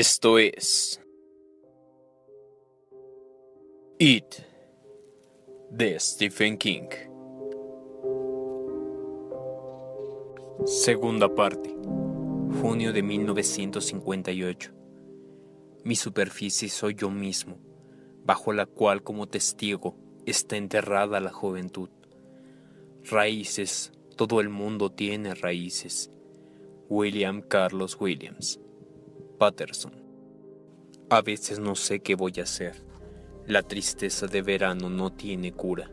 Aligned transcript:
Esto 0.00 0.38
es 0.38 1.02
It 3.98 4.32
de 5.72 5.98
Stephen 5.98 6.56
King. 6.56 6.86
Segunda 10.66 11.34
parte. 11.34 11.74
Junio 12.62 12.92
de 12.92 13.02
1958. 13.02 14.72
Mi 15.82 15.96
superficie 15.96 16.68
soy 16.68 16.94
yo 16.94 17.10
mismo, 17.10 17.58
bajo 18.24 18.52
la 18.52 18.66
cual 18.66 19.02
como 19.02 19.26
testigo 19.26 19.96
está 20.26 20.56
enterrada 20.56 21.18
la 21.18 21.32
juventud. 21.32 21.90
Raíces, 23.02 23.90
todo 24.14 24.40
el 24.40 24.48
mundo 24.48 24.92
tiene 24.92 25.34
raíces. 25.34 26.12
William 26.88 27.42
Carlos 27.42 28.00
Williams. 28.00 28.60
Patterson. 29.38 29.92
A 31.10 31.22
veces 31.22 31.60
no 31.60 31.76
sé 31.76 32.00
qué 32.00 32.16
voy 32.16 32.34
a 32.38 32.42
hacer. 32.42 32.74
La 33.46 33.62
tristeza 33.62 34.26
de 34.26 34.42
verano 34.42 34.90
no 34.90 35.12
tiene 35.12 35.52
cura. 35.52 35.90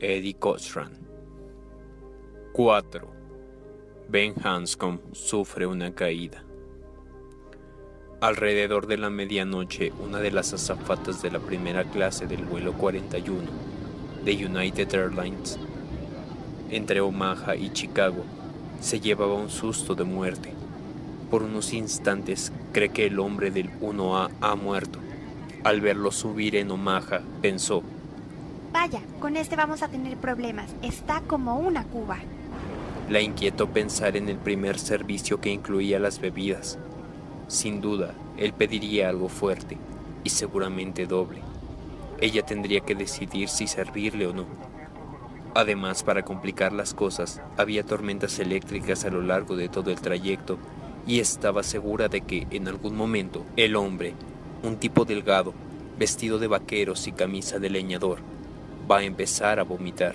Eddie 0.00 0.34
Cochran. 0.34 0.92
4. 2.54 3.08
Ben 4.08 4.34
Hanscom 4.42 4.98
sufre 5.12 5.66
una 5.66 5.94
caída. 5.94 6.42
Alrededor 8.22 8.86
de 8.86 8.96
la 8.96 9.10
medianoche, 9.10 9.92
una 10.02 10.18
de 10.20 10.30
las 10.30 10.54
azafatas 10.54 11.20
de 11.20 11.30
la 11.30 11.38
primera 11.38 11.84
clase 11.84 12.26
del 12.26 12.44
vuelo 12.44 12.72
41 12.72 13.42
de 14.24 14.46
United 14.46 14.94
Airlines 14.94 15.58
entre 16.70 17.02
Omaha 17.02 17.56
y 17.56 17.70
Chicago 17.72 18.24
se 18.80 19.00
llevaba 19.00 19.34
un 19.34 19.50
susto 19.50 19.94
de 19.94 20.04
muerte 20.04 20.61
por 21.32 21.44
unos 21.44 21.72
instantes 21.72 22.52
cree 22.72 22.90
que 22.90 23.06
el 23.06 23.18
hombre 23.18 23.50
del 23.50 23.70
1A 23.80 24.28
ha 24.42 24.54
muerto. 24.54 24.98
Al 25.64 25.80
verlo 25.80 26.12
subir 26.12 26.56
en 26.56 26.70
Omaha, 26.70 27.22
pensó, 27.40 27.82
Vaya, 28.70 29.00
con 29.18 29.38
este 29.38 29.56
vamos 29.56 29.82
a 29.82 29.88
tener 29.88 30.18
problemas. 30.18 30.74
Está 30.82 31.22
como 31.22 31.58
una 31.58 31.84
cuba. 31.84 32.18
La 33.08 33.22
inquietó 33.22 33.70
pensar 33.70 34.14
en 34.18 34.28
el 34.28 34.36
primer 34.36 34.78
servicio 34.78 35.40
que 35.40 35.48
incluía 35.48 35.98
las 35.98 36.20
bebidas. 36.20 36.78
Sin 37.48 37.80
duda, 37.80 38.12
él 38.36 38.52
pediría 38.52 39.08
algo 39.08 39.30
fuerte 39.30 39.78
y 40.24 40.28
seguramente 40.28 41.06
doble. 41.06 41.40
Ella 42.20 42.44
tendría 42.44 42.80
que 42.80 42.94
decidir 42.94 43.48
si 43.48 43.66
servirle 43.66 44.26
o 44.26 44.34
no. 44.34 44.44
Además, 45.54 46.02
para 46.02 46.26
complicar 46.26 46.74
las 46.74 46.92
cosas, 46.92 47.40
había 47.56 47.84
tormentas 47.84 48.38
eléctricas 48.38 49.06
a 49.06 49.10
lo 49.10 49.22
largo 49.22 49.56
de 49.56 49.70
todo 49.70 49.90
el 49.90 49.98
trayecto 49.98 50.58
y 51.06 51.20
estaba 51.20 51.62
segura 51.62 52.08
de 52.08 52.20
que 52.20 52.46
en 52.50 52.68
algún 52.68 52.96
momento 52.96 53.44
el 53.56 53.76
hombre, 53.76 54.14
un 54.62 54.76
tipo 54.76 55.04
delgado, 55.04 55.52
vestido 55.98 56.38
de 56.38 56.46
vaqueros 56.46 57.06
y 57.06 57.12
camisa 57.12 57.58
de 57.58 57.70
leñador, 57.70 58.18
va 58.90 58.98
a 58.98 59.04
empezar 59.04 59.58
a 59.58 59.64
vomitar. 59.64 60.14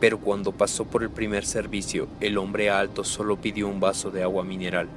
Pero 0.00 0.18
cuando 0.18 0.52
pasó 0.52 0.84
por 0.84 1.02
el 1.02 1.10
primer 1.10 1.44
servicio, 1.44 2.08
el 2.20 2.38
hombre 2.38 2.70
alto 2.70 3.04
solo 3.04 3.36
pidió 3.36 3.68
un 3.68 3.80
vaso 3.80 4.10
de 4.10 4.22
agua 4.22 4.44
mineral, 4.44 4.88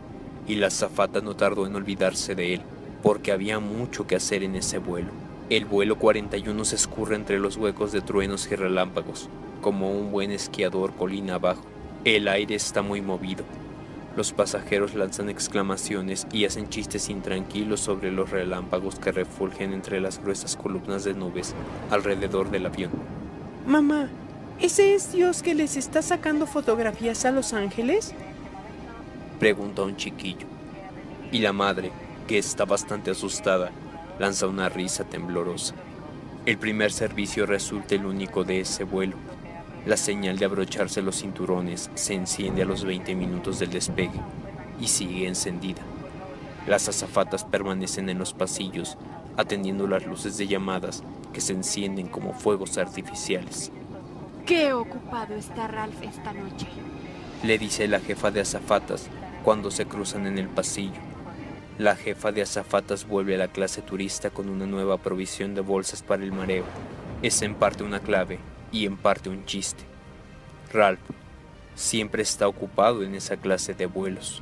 y 0.47 0.55
la 0.55 0.70
zafata 0.70 1.22
no 1.22 1.36
tardó 1.36 1.67
en 1.67 1.75
olvidarse 1.75 2.36
de 2.36 2.55
él, 2.55 2.61
porque 3.02 3.31
había 3.31 3.59
mucho 3.59 4.08
que 4.08 4.16
hacer 4.16 4.44
en 4.44 4.55
ese 4.55 4.77
vuelo. 4.77 5.09
El 5.50 5.66
vuelo 5.66 5.98
41 5.98 6.66
se 6.66 6.75
escurre 6.75 7.16
entre 7.16 7.38
los 7.38 7.58
huecos 7.58 7.92
de 7.92 8.02
truenos 8.02 8.49
y 8.49 8.55
relámpagos, 8.55 9.30
como 9.61 9.92
un 9.92 10.11
buen 10.11 10.32
esquiador 10.32 10.93
colina 10.93 11.36
abajo. 11.36 11.64
El 12.05 12.27
aire 12.27 12.55
está 12.55 12.82
muy 12.82 13.02
movido, 13.02 13.43
los 14.16 14.32
pasajeros 14.32 14.94
lanzan 14.94 15.30
exclamaciones 15.30 16.28
y 16.32 16.46
hacen 16.46 16.70
chistes 16.70 17.10
intranquilos 17.10 17.80
sobre 17.80 18.12
los 18.12 18.30
relámpagos 18.30 19.00
que 19.00 19.12
refulgen 19.12 19.74
entre 19.74 20.00
las 20.00 20.22
gruesas 20.22 20.56
columnas 20.56 21.04
de 21.04 21.14
nubes 21.14 21.54
alrededor 21.90 22.52
del 22.52 22.68
avión. 22.68 22.92
Mamá, 23.66 24.10
¿ese 24.60 24.94
es 24.94 25.12
Dios 25.12 25.42
que 25.42 25.56
les 25.56 25.78
está 25.78 26.02
sacando 26.02 26.46
fotografías 26.46 27.26
a 27.26 27.32
los 27.32 27.54
ángeles? 27.54 28.14
Pregunta 29.40 29.82
un 29.82 29.98
chiquillo. 29.98 30.48
Y 31.32 31.40
la 31.40 31.54
madre, 31.54 31.92
que 32.28 32.38
está 32.38 32.66
bastante 32.66 33.12
asustada, 33.12 33.72
lanza 34.20 34.48
una 34.48 34.70
risa 34.70 35.04
temblorosa. 35.04 35.74
El 36.45 36.58
primer 36.58 36.92
servicio 36.92 37.45
resulta 37.45 37.95
el 37.95 38.06
único 38.06 38.44
de 38.44 38.60
ese 38.60 38.84
vuelo 38.84 39.16
la 39.86 39.98
señal 39.98 40.38
de 40.38 40.45
abrocharse 40.45 41.02
los 41.02 41.20
cinturones 41.20 41.89
se 41.94 42.14
enciende 42.14 42.61
a 42.61 42.66
los 42.66 42.86
20 42.86 43.16
minutos 43.16 43.60
del 43.60 43.70
despegue 43.70 44.20
y 44.80 44.88
sigue 44.88 45.27
encendida. 45.27 45.82
Las 46.67 46.88
azafatas 46.88 47.44
permanecen 47.44 48.08
en 48.08 48.17
los 48.17 48.33
pasillos 48.33 48.98
atendiendo 49.36 49.88
las 49.88 50.05
luces 50.05 50.38
de 50.38 50.48
llamadas 50.48 51.04
que 51.33 51.42
se 51.42 51.54
encienden 51.54 52.08
como 52.08 52.33
fuegos 52.33 52.77
artificiales. 52.77 53.71
Qué 54.45 54.73
ocupado 54.73 55.36
está 55.36 55.67
Ralph 55.67 56.02
esta 56.02 56.32
noche, 56.32 56.67
le 57.44 57.58
dice 57.58 57.88
la 57.88 58.00
jefa 58.00 58.32
de 58.32 58.42
azafatas 58.42 59.08
cuando 59.44 59.70
se 59.70 59.86
cruzan 59.86 60.27
en 60.27 60.38
el 60.38 60.48
pasillo. 60.48 61.02
La 61.77 61.95
jefa 61.95 62.32
de 62.32 62.44
azafatas 62.44 63.08
vuelve 63.08 63.36
a 63.36 63.39
la 63.39 63.48
clase 63.48 63.82
turista 63.82 64.30
con 64.30 64.48
una 64.48 64.65
nueva 64.65 64.98
provisión 64.98 65.55
de 65.55 65.61
bolsas 65.61 66.04
para 66.04 66.23
el 66.23 66.32
mareo. 66.32 66.64
Es 67.21 67.42
en 67.42 67.55
parte 67.55 67.83
una 67.83 68.00
clave 68.00 68.39
y 68.73 68.86
en 68.86 68.98
parte 68.98 69.30
un 69.30 69.45
chiste. 69.45 69.84
Ralph 70.73 71.00
siempre 71.76 72.23
está 72.23 72.48
ocupado 72.48 73.04
en 73.04 73.16
esa 73.16 73.38
clase 73.38 73.73
de 73.73 73.86
vuelos. 73.86 74.42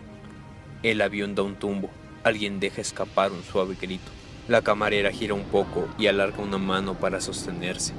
El 0.82 1.02
avión 1.02 1.36
da 1.36 1.44
un 1.44 1.56
tumbo, 1.56 1.90
alguien 2.24 2.60
deja 2.60 2.82
escapar 2.82 3.32
un 3.32 3.44
suave 3.44 3.78
grito. 3.80 4.10
La 4.48 4.64
camarera 4.64 5.12
gira 5.12 5.36
un 5.36 5.44
poco 5.44 5.88
y 6.00 6.08
alarga 6.08 6.42
una 6.42 6.58
mano 6.58 6.96
para 6.96 7.22
sostenerse. 7.22 7.94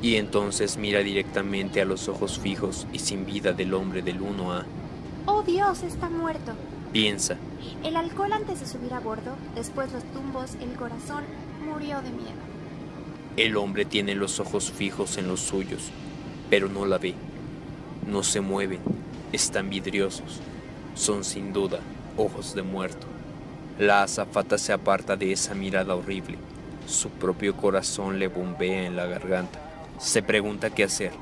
Y 0.00 0.16
entonces 0.16 0.76
mira 0.76 1.00
directamente 1.00 1.80
a 1.80 1.84
los 1.84 2.08
ojos 2.08 2.38
fijos 2.38 2.86
y 2.92 3.00
sin 3.00 3.26
vida 3.26 3.52
del 3.52 3.74
hombre 3.74 4.02
del 4.02 4.20
1A. 4.20 4.64
¡Oh 5.26 5.42
Dios, 5.42 5.82
está 5.82 6.08
muerto! 6.08 6.52
Piensa. 6.92 7.36
El 7.82 7.96
alcohol 7.96 8.32
antes 8.32 8.60
de 8.60 8.66
subir 8.66 8.94
a 8.94 9.00
bordo, 9.00 9.36
después 9.54 9.92
los 9.92 10.04
tumbos, 10.12 10.54
el 10.60 10.72
corazón, 10.76 11.24
murió 11.64 12.00
de 12.00 12.10
miedo. 12.10 12.55
El 13.36 13.58
hombre 13.58 13.84
tiene 13.84 14.14
los 14.14 14.40
ojos 14.40 14.72
fijos 14.72 15.18
en 15.18 15.28
los 15.28 15.40
suyos, 15.40 15.90
pero 16.48 16.68
no 16.68 16.86
la 16.86 16.96
ve. 16.96 17.14
No 18.06 18.22
se 18.22 18.40
mueven, 18.40 18.80
están 19.30 19.68
vidriosos. 19.68 20.40
Son 20.94 21.22
sin 21.22 21.52
duda 21.52 21.80
ojos 22.16 22.54
de 22.54 22.62
muerto. 22.62 23.06
La 23.78 24.02
azafata 24.02 24.56
se 24.56 24.72
aparta 24.72 25.16
de 25.16 25.32
esa 25.32 25.54
mirada 25.54 25.94
horrible. 25.94 26.38
Su 26.86 27.10
propio 27.10 27.54
corazón 27.54 28.18
le 28.18 28.28
bombea 28.28 28.86
en 28.86 28.96
la 28.96 29.04
garganta. 29.04 29.60
Se 29.98 30.22
pregunta 30.22 30.70
qué 30.70 30.84
hacer. 30.84 31.12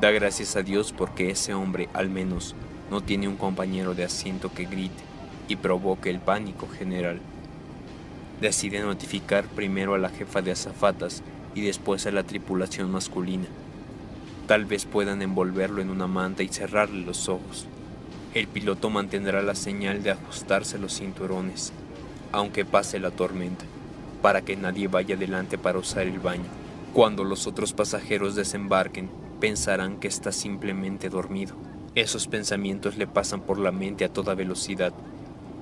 Da 0.00 0.10
gracias 0.10 0.56
a 0.56 0.62
Dios 0.62 0.92
porque 0.92 1.30
ese 1.30 1.54
hombre, 1.54 1.88
al 1.94 2.10
menos, 2.10 2.56
no 2.90 3.02
tiene 3.02 3.28
un 3.28 3.36
compañero 3.36 3.94
de 3.94 4.02
asiento 4.02 4.52
que 4.52 4.64
grite 4.64 5.04
y 5.46 5.54
provoque 5.54 6.10
el 6.10 6.18
pánico 6.18 6.66
general. 6.76 7.20
Decide 8.40 8.80
notificar 8.80 9.44
primero 9.44 9.94
a 9.94 9.98
la 9.98 10.08
jefa 10.08 10.42
de 10.42 10.50
azafatas 10.50 11.22
y 11.54 11.62
después 11.62 12.06
a 12.06 12.10
la 12.10 12.22
tripulación 12.24 12.90
masculina. 12.90 13.46
Tal 14.46 14.64
vez 14.64 14.84
puedan 14.84 15.22
envolverlo 15.22 15.80
en 15.80 15.90
una 15.90 16.06
manta 16.06 16.42
y 16.42 16.48
cerrarle 16.48 17.04
los 17.04 17.28
ojos. 17.28 17.66
El 18.34 18.48
piloto 18.48 18.90
mantendrá 18.90 19.42
la 19.42 19.54
señal 19.54 20.02
de 20.02 20.10
ajustarse 20.10 20.78
los 20.78 20.98
cinturones, 20.98 21.72
aunque 22.32 22.64
pase 22.64 22.98
la 22.98 23.10
tormenta, 23.10 23.64
para 24.22 24.42
que 24.42 24.56
nadie 24.56 24.88
vaya 24.88 25.14
adelante 25.14 25.58
para 25.58 25.78
usar 25.78 26.06
el 26.06 26.18
baño. 26.18 26.48
Cuando 26.92 27.24
los 27.24 27.46
otros 27.46 27.72
pasajeros 27.72 28.34
desembarquen, 28.34 29.10
pensarán 29.40 29.98
que 29.98 30.08
está 30.08 30.32
simplemente 30.32 31.08
dormido. 31.08 31.54
Esos 31.94 32.26
pensamientos 32.26 32.96
le 32.96 33.06
pasan 33.06 33.42
por 33.42 33.58
la 33.58 33.72
mente 33.72 34.04
a 34.04 34.12
toda 34.12 34.34
velocidad. 34.34 34.92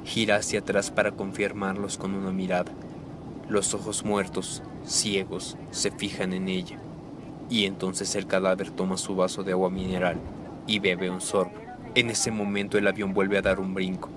Gira 0.04 0.36
hacia 0.36 0.60
atrás 0.60 0.90
para 0.90 1.12
confirmarlos 1.12 1.98
con 1.98 2.14
una 2.14 2.30
mirada. 2.30 2.72
Los 3.48 3.74
ojos 3.74 4.04
muertos, 4.04 4.62
ciegos, 4.86 5.56
se 5.70 5.90
fijan 5.90 6.32
en 6.32 6.48
ella. 6.48 6.78
Y 7.48 7.66
entonces 7.66 8.14
el 8.14 8.26
cadáver 8.26 8.70
toma 8.70 8.96
su 8.96 9.16
vaso 9.16 9.42
de 9.42 9.52
agua 9.52 9.70
mineral 9.70 10.18
y 10.66 10.78
bebe 10.78 11.10
un 11.10 11.20
sorbo. 11.20 11.52
En 11.94 12.10
ese 12.10 12.30
momento 12.30 12.78
el 12.78 12.86
avión 12.86 13.12
vuelve 13.12 13.38
a 13.38 13.42
dar 13.42 13.58
un 13.58 13.74
brinco. 13.74 14.08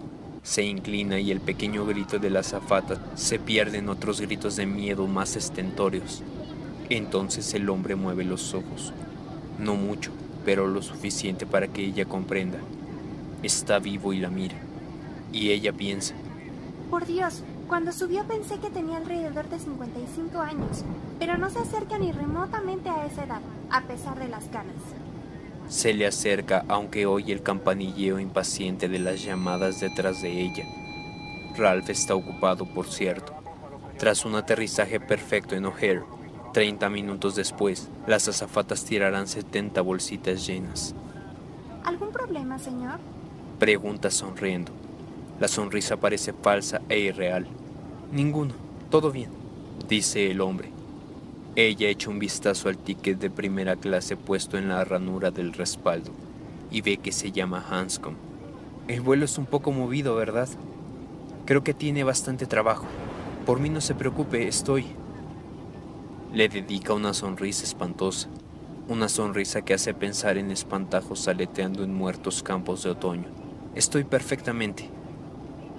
Se 0.44 0.64
inclina 0.64 1.20
y 1.20 1.32
el 1.32 1.40
pequeño 1.40 1.86
grito 1.86 2.20
de 2.20 2.30
la 2.30 2.42
azafata 2.42 3.00
se 3.16 3.40
pierde 3.40 3.80
en 3.80 3.90
otros 3.90 4.22
gritos 4.22 4.56
de 4.56 4.66
miedo 4.66 5.08
más 5.08 5.36
estentóreos. 5.36 6.22
Entonces 6.90 7.54
el 7.54 7.70
hombre 7.70 7.96
mueve 7.96 8.24
los 8.24 8.54
ojos. 8.54 8.94
No 9.58 9.76
mucho, 9.76 10.12
pero 10.46 10.68
lo 10.68 10.82
suficiente 10.82 11.46
para 11.46 11.68
que 11.68 11.84
ella 11.84 12.06
comprenda. 12.06 12.60
Está 13.42 13.80
vivo 13.80 14.14
y 14.14 14.20
la 14.20 14.30
mira. 14.30 14.56
Y 15.32 15.50
ella 15.52 15.74
piensa. 15.74 16.14
Por 16.90 17.08
Dios, 17.08 17.44
cuando 17.68 17.92
subió 17.92 18.24
pensé 18.26 18.58
que 18.60 18.70
tenía 18.70 18.98
alrededor 18.98 19.50
de 19.50 19.60
55 19.60 20.40
años, 20.40 20.84
pero 21.20 21.38
no 21.38 21.50
se 21.50 21.60
acerca 21.60 21.98
ni 21.98 22.12
remotamente 22.12 22.90
a 22.90 23.06
esa 23.06 23.24
edad, 23.24 23.42
a 23.70 23.82
pesar 23.82 24.20
de 24.20 24.28
las 24.28 24.46
canas. 24.46 24.76
Se 25.70 25.94
le 25.94 26.06
acerca 26.06 26.66
aunque 26.68 27.06
oye 27.06 27.34
el 27.34 27.42
campanilleo 27.42 28.20
impaciente 28.20 28.90
de 28.90 29.00
las 29.00 29.24
llamadas 29.24 29.80
detrás 29.80 30.22
de 30.22 30.42
ella. 30.42 30.66
Ralph 31.58 31.90
está 31.90 32.16
ocupado, 32.16 32.66
por 32.66 32.88
cierto. 32.88 33.34
Tras 33.98 34.26
un 34.26 34.36
aterrizaje 34.36 35.00
perfecto 35.00 35.56
en 35.56 35.66
O'Hare, 35.66 36.04
30 36.52 36.90
minutos 36.90 37.36
después, 37.36 37.90
las 38.06 38.28
azafatas 38.28 38.84
tirarán 38.84 39.28
70 39.28 39.82
bolsitas 39.82 40.46
llenas. 40.46 40.94
¿Algún 41.84 42.12
problema, 42.12 42.60
señor? 42.60 43.00
Pregunta 43.60 44.12
sonriendo. 44.12 44.83
La 45.44 45.50
sonrisa 45.50 45.98
parece 45.98 46.32
falsa 46.32 46.82
e 46.88 47.00
irreal. 47.00 47.46
Ninguno, 48.14 48.54
todo 48.90 49.12
bien, 49.12 49.30
dice 49.90 50.32
el 50.32 50.40
hombre. 50.40 50.70
Ella 51.58 51.90
echa 51.90 52.10
un 52.10 52.18
vistazo 52.18 52.70
al 52.70 52.78
ticket 52.78 53.20
de 53.20 53.30
primera 53.30 53.76
clase 53.76 54.16
puesto 54.16 54.58
en 54.58 54.70
la 54.70 54.86
ranura 54.86 55.32
del 55.32 55.52
respaldo 55.52 56.12
y 56.72 56.80
ve 56.80 56.96
que 56.96 57.12
se 57.12 57.34
llama 57.34 57.62
Hanscom. 57.70 58.16
El 58.88 59.02
vuelo 59.02 59.26
es 59.26 59.38
un 59.38 59.46
poco 59.46 59.74
movido, 59.74 60.16
¿verdad? 60.16 60.48
Creo 61.46 61.62
que 61.62 61.74
tiene 61.74 62.06
bastante 62.06 62.46
trabajo. 62.46 62.86
Por 63.46 63.60
mí 63.60 63.68
no 63.68 63.82
se 63.82 63.96
preocupe, 63.96 64.48
estoy. 64.48 64.86
Le 66.32 66.48
dedica 66.48 66.94
una 66.94 67.14
sonrisa 67.14 67.66
espantosa, 67.66 68.30
una 68.88 69.10
sonrisa 69.10 69.62
que 69.62 69.74
hace 69.74 69.94
pensar 69.94 70.38
en 70.38 70.52
espantajos 70.52 71.28
aleteando 71.28 71.84
en 71.84 71.94
muertos 71.94 72.44
campos 72.44 72.84
de 72.84 72.92
otoño. 72.92 73.26
Estoy 73.76 74.06
perfectamente. 74.06 75.03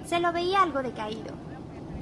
Se 0.07 0.19
lo 0.19 0.31
veía 0.31 0.61
algo 0.61 0.81
decaído. 0.83 1.33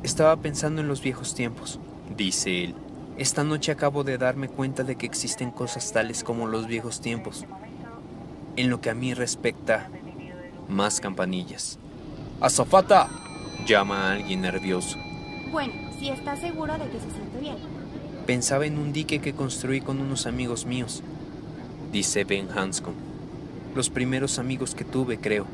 Estaba 0.04 0.36
pensando 0.36 0.82
en 0.82 0.88
los 0.88 1.02
viejos 1.02 1.36
tiempos, 1.36 1.80
dice 2.16 2.66
él. 2.66 2.76
Esta 3.18 3.44
noche 3.44 3.72
acabo 3.72 4.04
de 4.04 4.18
darme 4.18 4.50
cuenta 4.50 4.84
de 4.84 4.96
que 4.96 5.06
existen 5.06 5.52
cosas 5.52 5.92
tales 5.94 6.24
como 6.24 6.48
los 6.48 6.68
viejos 6.68 7.00
tiempos. 7.00 7.46
En 8.56 8.70
lo 8.70 8.82
que 8.82 8.90
a 8.90 8.96
mí 8.96 9.14
respecta, 9.14 9.90
más 10.68 11.00
campanillas. 11.00 11.80
¡Azafata! 12.42 13.08
llama 13.66 14.10
a 14.10 14.14
alguien 14.14 14.42
nervioso. 14.42 14.98
Bueno, 15.52 15.74
si 15.98 16.10
está 16.10 16.36
seguro 16.36 16.74
de 16.74 16.90
que 16.90 17.00
se 17.00 17.12
siente 17.12 17.40
bien. 17.40 17.58
Pensaba 18.26 18.66
en 18.66 18.78
un 18.78 18.92
dique 18.92 19.20
que 19.20 19.34
construí 19.34 19.80
con 19.80 20.00
unos 20.00 20.26
amigos 20.26 20.66
míos, 20.66 21.04
dice 21.92 22.26
Ben 22.26 22.50
Hanscom. 22.50 22.96
Los 23.76 23.90
primeros 23.90 24.40
amigos 24.40 24.76
que 24.76 24.84
tuve, 24.84 25.20
creo. 25.20 25.46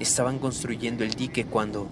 Estaban 0.00 0.38
construyendo 0.38 1.04
el 1.04 1.12
dique 1.12 1.44
cuando... 1.44 1.86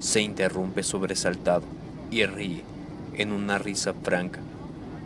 Se 0.00 0.20
interrumpe 0.20 0.82
sobresaltado 0.82 1.62
y 2.10 2.26
ríe 2.26 2.64
en 3.14 3.32
una 3.32 3.58
risa 3.58 3.94
franca, 3.94 4.40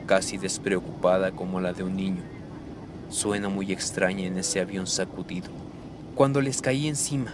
casi 0.07 0.37
despreocupada 0.37 1.31
como 1.31 1.61
la 1.61 1.73
de 1.73 1.85
un 1.85 1.97
niño. 1.97 2.23
Suena 3.11 3.49
muy 3.49 3.71
extraña 3.71 4.27
en 4.27 4.39
ese 4.39 4.61
avión 4.61 4.87
sacudido. 4.87 5.51
Cuando 6.15 6.41
les 6.41 6.61
caí 6.61 6.89
encima, 6.89 7.33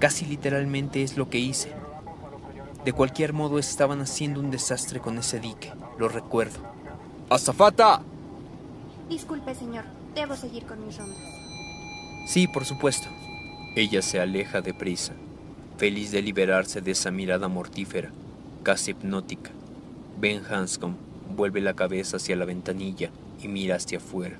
casi 0.00 0.26
literalmente 0.26 1.02
es 1.02 1.16
lo 1.16 1.30
que 1.30 1.38
hice. 1.38 1.72
De 2.84 2.92
cualquier 2.92 3.32
modo 3.32 3.58
estaban 3.58 4.00
haciendo 4.00 4.40
un 4.40 4.50
desastre 4.50 5.00
con 5.00 5.16
ese 5.16 5.38
dique, 5.38 5.72
lo 5.98 6.08
recuerdo. 6.08 6.58
¡Azafata! 7.30 8.02
Disculpe, 9.08 9.54
señor, 9.54 9.84
debo 10.14 10.34
seguir 10.34 10.66
con 10.66 10.84
mis 10.84 10.98
rondas. 10.98 11.18
Sí, 12.26 12.46
por 12.48 12.64
supuesto. 12.64 13.08
Ella 13.76 14.02
se 14.02 14.18
aleja 14.18 14.62
deprisa, 14.62 15.12
feliz 15.78 16.10
de 16.10 16.22
liberarse 16.22 16.80
de 16.80 16.90
esa 16.90 17.12
mirada 17.12 17.46
mortífera, 17.46 18.10
casi 18.64 18.90
hipnótica. 18.90 19.52
Ben 20.20 20.42
Hanscom 20.44 20.96
vuelve 21.36 21.60
la 21.60 21.74
cabeza 21.74 22.16
hacia 22.16 22.34
la 22.34 22.46
ventanilla 22.46 23.10
y 23.40 23.46
mira 23.46 23.76
hacia 23.76 23.98
afuera. 23.98 24.38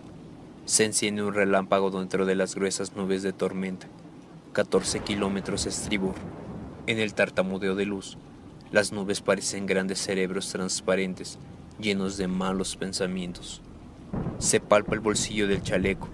Se 0.65 0.85
enciende 0.85 1.23
un 1.23 1.33
relámpago 1.33 1.93
dentro 1.93 2.27
de 2.27 2.35
las 2.35 2.57
gruesas 2.57 2.97
nubes 2.97 3.23
de 3.23 3.33
tormenta. 3.33 3.87
14 4.53 4.99
kilómetros 4.99 5.65
estribor. 5.65 6.17
En 6.89 6.99
el 6.99 7.15
tartamudeo 7.15 7.77
de 7.77 7.87
luz, 7.87 8.19
las 8.73 8.91
nubes 8.91 9.21
parecen 9.21 9.65
grandes 9.65 10.01
cerebros 10.01 10.51
transparentes, 10.51 11.39
llenos 11.79 12.17
de 12.17 12.27
malos 12.27 12.75
pensamientos. 12.75 13.63
Se 14.39 14.59
palpa 14.59 14.95
el 14.95 15.01
bolsillo 15.01 15.47
del 15.47 15.63
chaleco, 15.63 16.09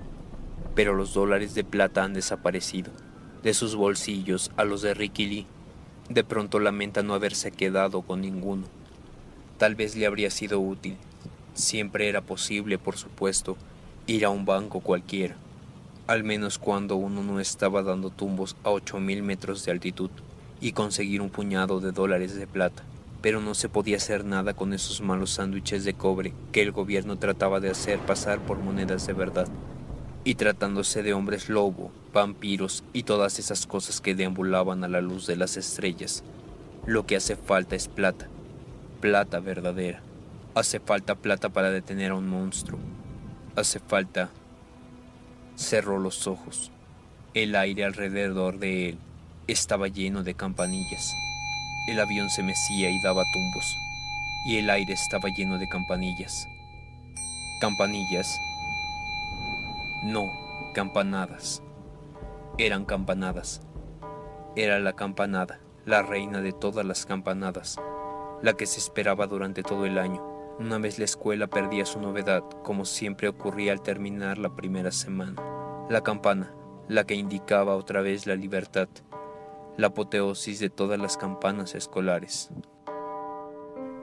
pero 0.74 0.94
los 0.94 1.14
dólares 1.14 1.54
de 1.54 1.64
plata 1.64 2.04
han 2.04 2.12
desaparecido. 2.12 2.92
De 3.46 3.54
sus 3.54 3.76
bolsillos 3.76 4.50
a 4.56 4.64
los 4.64 4.82
de 4.82 4.92
Ricky 4.92 5.24
Lee, 5.24 5.46
de 6.08 6.24
pronto 6.24 6.58
lamenta 6.58 7.04
no 7.04 7.14
haberse 7.14 7.52
quedado 7.52 8.02
con 8.02 8.22
ninguno. 8.22 8.64
Tal 9.56 9.76
vez 9.76 9.94
le 9.94 10.04
habría 10.04 10.30
sido 10.30 10.58
útil. 10.58 10.96
Siempre 11.54 12.08
era 12.08 12.22
posible, 12.22 12.76
por 12.76 12.96
supuesto, 12.96 13.56
ir 14.08 14.24
a 14.24 14.30
un 14.30 14.46
banco 14.46 14.80
cualquiera, 14.80 15.36
al 16.08 16.24
menos 16.24 16.58
cuando 16.58 16.96
uno 16.96 17.22
no 17.22 17.38
estaba 17.38 17.84
dando 17.84 18.10
tumbos 18.10 18.56
a 18.64 18.70
ocho 18.70 18.98
mil 18.98 19.22
metros 19.22 19.64
de 19.64 19.70
altitud 19.70 20.10
y 20.60 20.72
conseguir 20.72 21.22
un 21.22 21.30
puñado 21.30 21.78
de 21.78 21.92
dólares 21.92 22.34
de 22.34 22.48
plata, 22.48 22.82
pero 23.22 23.40
no 23.40 23.54
se 23.54 23.68
podía 23.68 23.98
hacer 23.98 24.24
nada 24.24 24.54
con 24.54 24.72
esos 24.72 25.02
malos 25.02 25.30
sándwiches 25.30 25.84
de 25.84 25.94
cobre 25.94 26.34
que 26.50 26.62
el 26.62 26.72
gobierno 26.72 27.16
trataba 27.16 27.60
de 27.60 27.70
hacer 27.70 28.00
pasar 28.00 28.40
por 28.40 28.58
monedas 28.58 29.06
de 29.06 29.12
verdad. 29.12 29.46
Y 30.24 30.34
tratándose 30.34 31.04
de 31.04 31.14
hombres 31.14 31.48
lobo, 31.48 31.92
vampiros 32.16 32.82
y 32.94 33.02
todas 33.02 33.38
esas 33.38 33.66
cosas 33.66 34.00
que 34.00 34.14
deambulaban 34.14 34.82
a 34.82 34.88
la 34.88 35.02
luz 35.02 35.26
de 35.26 35.36
las 35.36 35.58
estrellas, 35.58 36.24
lo 36.86 37.04
que 37.04 37.16
hace 37.16 37.36
falta 37.36 37.76
es 37.76 37.88
plata, 37.88 38.26
plata 39.02 39.38
verdadera. 39.38 40.00
Hace 40.54 40.80
falta 40.80 41.14
plata 41.14 41.50
para 41.50 41.70
detener 41.70 42.12
a 42.12 42.14
un 42.14 42.26
monstruo. 42.26 42.80
Hace 43.54 43.80
falta... 43.80 44.30
Cerró 45.56 45.98
los 45.98 46.26
ojos. 46.26 46.70
El 47.34 47.54
aire 47.54 47.84
alrededor 47.84 48.58
de 48.58 48.88
él 48.88 48.98
estaba 49.46 49.88
lleno 49.88 50.22
de 50.22 50.34
campanillas. 50.34 51.14
El 51.86 52.00
avión 52.00 52.30
se 52.30 52.42
mecía 52.42 52.90
y 52.90 52.98
daba 53.02 53.24
tumbos, 53.30 53.76
y 54.46 54.56
el 54.56 54.70
aire 54.70 54.94
estaba 54.94 55.28
lleno 55.28 55.58
de 55.58 55.68
campanillas. 55.68 56.48
Campanillas. 57.60 58.38
No, 60.02 60.32
campanadas. 60.74 61.62
Eran 62.58 62.86
campanadas. 62.86 63.60
Era 64.56 64.78
la 64.78 64.94
campanada, 64.94 65.60
la 65.84 66.00
reina 66.00 66.40
de 66.40 66.52
todas 66.52 66.86
las 66.86 67.04
campanadas, 67.04 67.76
la 68.40 68.54
que 68.54 68.64
se 68.64 68.80
esperaba 68.80 69.26
durante 69.26 69.62
todo 69.62 69.84
el 69.84 69.98
año. 69.98 70.24
Una 70.58 70.78
vez 70.78 70.98
la 70.98 71.04
escuela 71.04 71.48
perdía 71.48 71.84
su 71.84 72.00
novedad, 72.00 72.42
como 72.64 72.86
siempre 72.86 73.28
ocurría 73.28 73.72
al 73.72 73.82
terminar 73.82 74.38
la 74.38 74.56
primera 74.56 74.90
semana. 74.90 75.34
La 75.90 76.00
campana, 76.00 76.50
la 76.88 77.04
que 77.04 77.14
indicaba 77.14 77.76
otra 77.76 78.00
vez 78.00 78.26
la 78.26 78.36
libertad, 78.36 78.88
la 79.76 79.88
apoteosis 79.88 80.58
de 80.58 80.70
todas 80.70 80.98
las 80.98 81.18
campanas 81.18 81.74
escolares. 81.74 82.48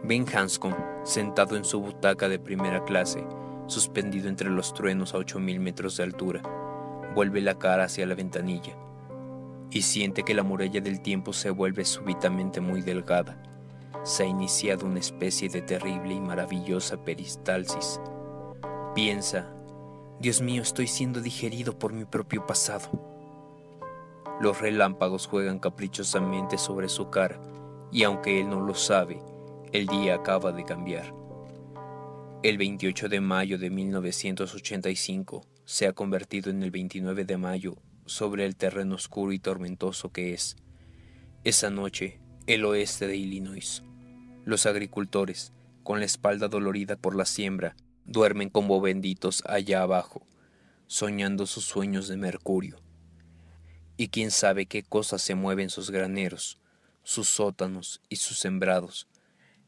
Ben 0.03 0.27
Hanscom, 0.31 0.75
sentado 1.01 1.55
en 1.55 1.65
su 1.65 1.81
butaca 1.81 2.29
de 2.29 2.37
primera 2.37 2.83
clase, 2.83 3.25
suspendido 3.65 4.29
entre 4.29 4.51
los 4.51 4.75
truenos 4.75 5.15
a 5.15 5.17
ocho 5.17 5.39
mil 5.39 5.59
metros 5.59 5.97
de 5.97 6.03
altura, 6.03 6.43
vuelve 7.13 7.41
la 7.41 7.57
cara 7.57 7.85
hacia 7.85 8.05
la 8.05 8.15
ventanilla 8.15 8.75
y 9.73 9.81
siente 9.81 10.23
que 10.23 10.35
la 10.35 10.43
muralla 10.43 10.81
del 10.81 11.01
tiempo 11.01 11.33
se 11.33 11.49
vuelve 11.49 11.83
súbitamente 11.83 12.61
muy 12.61 12.81
delgada. 12.81 13.41
Se 14.03 14.23
ha 14.23 14.25
iniciado 14.27 14.85
una 14.85 14.99
especie 14.99 15.49
de 15.49 15.61
terrible 15.61 16.13
y 16.13 16.19
maravillosa 16.19 17.03
peristalsis. 17.03 17.99
Piensa, 18.93 19.51
Dios 20.19 20.41
mío, 20.41 20.61
estoy 20.61 20.87
siendo 20.87 21.21
digerido 21.21 21.77
por 21.79 21.91
mi 21.91 22.05
propio 22.05 22.45
pasado. 22.45 22.89
Los 24.39 24.61
relámpagos 24.61 25.25
juegan 25.25 25.57
caprichosamente 25.57 26.57
sobre 26.57 26.87
su 26.87 27.09
cara 27.09 27.39
y 27.91 28.03
aunque 28.03 28.39
él 28.39 28.49
no 28.49 28.59
lo 28.59 28.75
sabe, 28.75 29.21
el 29.71 29.87
día 29.87 30.15
acaba 30.15 30.51
de 30.51 30.65
cambiar. 30.65 31.13
El 32.43 32.57
28 32.57 33.09
de 33.09 33.21
mayo 33.21 33.57
de 33.57 33.69
1985 33.69 35.41
se 35.65 35.87
ha 35.87 35.93
convertido 35.93 36.49
en 36.49 36.63
el 36.63 36.71
29 36.71 37.25
de 37.25 37.37
mayo 37.37 37.77
sobre 38.05 38.45
el 38.45 38.55
terreno 38.55 38.95
oscuro 38.95 39.31
y 39.31 39.39
tormentoso 39.39 40.11
que 40.11 40.33
es. 40.33 40.55
Esa 41.43 41.69
noche, 41.69 42.19
el 42.47 42.65
oeste 42.65 43.07
de 43.07 43.17
Illinois. 43.17 43.83
Los 44.45 44.65
agricultores, 44.65 45.53
con 45.83 45.99
la 45.99 46.05
espalda 46.05 46.47
dolorida 46.47 46.95
por 46.95 47.15
la 47.15 47.25
siembra, 47.25 47.75
duermen 48.05 48.49
como 48.49 48.81
benditos 48.81 49.43
allá 49.45 49.81
abajo, 49.81 50.25
soñando 50.87 51.45
sus 51.45 51.65
sueños 51.65 52.07
de 52.07 52.17
mercurio 52.17 52.83
y 53.97 54.09
quién 54.09 54.31
sabe 54.31 54.65
qué 54.65 54.83
cosas 54.83 55.21
se 55.21 55.35
mueven 55.35 55.69
sus 55.69 55.91
graneros, 55.91 56.59
sus 57.03 57.29
sótanos 57.29 58.01
y 58.09 58.17
sus 58.17 58.39
sembrados, 58.39 59.07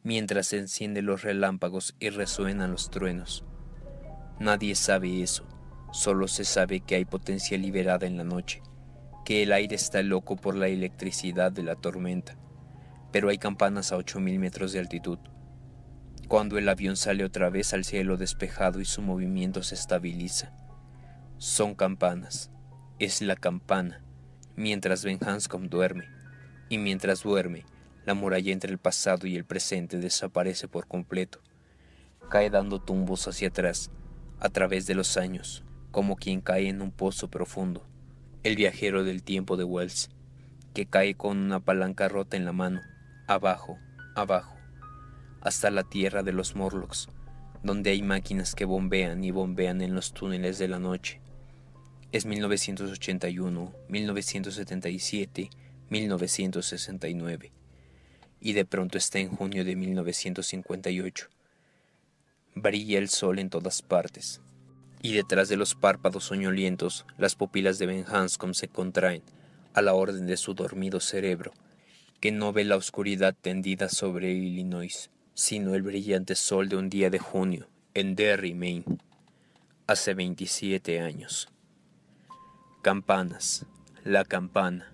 mientras 0.04 0.48
se 0.48 0.58
encienden 0.58 1.06
los 1.06 1.22
relámpagos 1.22 1.96
y 2.00 2.10
resuenan 2.10 2.72
los 2.72 2.90
truenos. 2.90 3.44
Nadie 4.40 4.76
sabe 4.76 5.22
eso, 5.22 5.46
solo 5.96 6.28
se 6.28 6.44
sabe 6.44 6.82
que 6.82 6.96
hay 6.96 7.06
potencia 7.06 7.58
liberada 7.58 8.06
en 8.06 8.18
la 8.18 8.26
noche, 8.26 8.62
que 9.24 9.44
el 9.44 9.54
aire 9.54 9.78
está 9.78 10.04
loco 10.04 10.36
por 10.36 10.54
la 10.54 10.68
electricidad 10.68 11.54
de 11.54 11.64
la 11.64 11.76
tormenta, 11.76 12.36
pero 13.14 13.30
hay 13.30 13.38
campanas 13.38 13.94
a 13.94 13.96
ocho 13.98 14.20
mil 14.20 14.38
metros 14.38 14.74
de 14.74 14.80
altitud. 14.80 15.20
Cuando 16.28 16.58
el 16.58 16.68
avión 16.68 16.98
sale 16.98 17.24
otra 17.24 17.50
vez 17.50 17.74
al 17.74 17.86
cielo 17.86 18.18
despejado 18.18 18.82
y 18.82 18.86
su 18.86 19.02
movimiento 19.02 19.64
se 19.64 19.76
estabiliza, 19.76 20.54
son 21.38 21.76
campanas, 21.76 22.52
es 23.00 23.22
la 23.22 23.38
campana, 23.38 24.04
mientras 24.58 25.06
Ben 25.06 25.20
Hanscom 25.26 25.70
duerme. 25.70 26.10
y 26.68 26.78
mientras 26.78 27.24
duerme, 27.24 27.64
la 28.06 28.16
muralla 28.16 28.52
entre 28.52 28.72
el 28.72 28.80
pasado 28.80 29.28
y 29.28 29.36
el 29.36 29.46
presente 29.46 29.98
desaparece 29.98 30.68
por 30.68 30.88
completo. 30.88 31.40
Cae 32.30 32.50
dando 32.50 32.82
tumbos 32.82 33.28
hacia 33.28 33.48
atrás, 33.48 33.92
a 34.40 34.50
través 34.50 34.88
de 34.88 34.96
los 34.96 35.16
años, 35.16 35.65
como 35.96 36.18
quien 36.18 36.42
cae 36.42 36.68
en 36.68 36.82
un 36.82 36.92
pozo 36.92 37.30
profundo. 37.30 37.88
El 38.44 38.58
viajero 38.58 39.06
del 39.06 39.24
tiempo 39.24 39.56
de 39.56 39.64
Wells, 39.64 40.10
que 40.74 40.88
cae 40.88 41.16
con 41.16 41.38
una 41.38 41.62
palanca 41.62 42.10
rota 42.10 42.36
en 42.36 42.44
la 42.44 42.52
mano, 42.52 42.82
abajo, 43.28 43.78
abajo, 44.14 44.58
hasta 45.40 45.72
la 45.72 45.84
tierra 45.84 46.22
de 46.22 46.34
los 46.34 46.54
Morlocks, 46.54 47.08
donde 47.64 47.92
hay 47.92 48.02
máquinas 48.02 48.56
que 48.56 48.66
bombean 48.66 49.24
y 49.24 49.32
bombean 49.32 49.80
en 49.80 49.96
los 49.96 50.12
túneles 50.12 50.58
de 50.58 50.68
la 50.68 50.80
noche. 50.80 51.22
Es 52.12 52.26
1981, 52.26 53.72
1977, 53.88 55.50
1969 55.90 57.54
y 58.42 58.52
de 58.52 58.66
pronto 58.66 58.98
está 58.98 59.20
en 59.20 59.30
junio 59.30 59.64
de 59.64 59.78
1958. 59.78 61.30
Brilla 62.54 62.98
el 62.98 63.08
sol 63.08 63.40
en 63.40 63.50
todas 63.50 63.82
partes, 63.82 64.42
y 65.06 65.14
detrás 65.14 65.50
de 65.50 65.56
los 65.56 65.76
párpados 65.76 66.24
soñolientos 66.24 67.06
las 67.20 67.36
pupilas 67.36 67.78
de 67.78 67.86
Ben 67.86 68.06
Hanscom 68.08 68.56
se 68.56 68.68
contraen 68.68 69.22
a 69.76 69.84
la 69.84 69.94
orden 69.94 70.26
de 70.26 70.36
su 70.36 70.56
dormido 70.56 71.00
cerebro, 71.00 71.54
que 72.20 72.32
no 72.32 72.52
ve 72.54 72.64
la 72.64 72.76
oscuridad 72.76 73.36
tendida 73.40 73.88
sobre 73.88 74.32
Illinois, 74.32 75.12
sino 75.36 75.76
el 75.76 75.84
brillante 75.84 76.34
sol 76.34 76.70
de 76.70 76.78
un 76.78 76.90
día 76.90 77.12
de 77.12 77.20
junio 77.20 77.68
en 77.94 78.16
Derry, 78.16 78.56
Maine, 78.56 78.98
hace 79.86 80.16
27 80.16 81.00
años. 81.00 81.50
Campanas, 82.82 83.68
la 84.04 84.26
campana, 84.26 84.92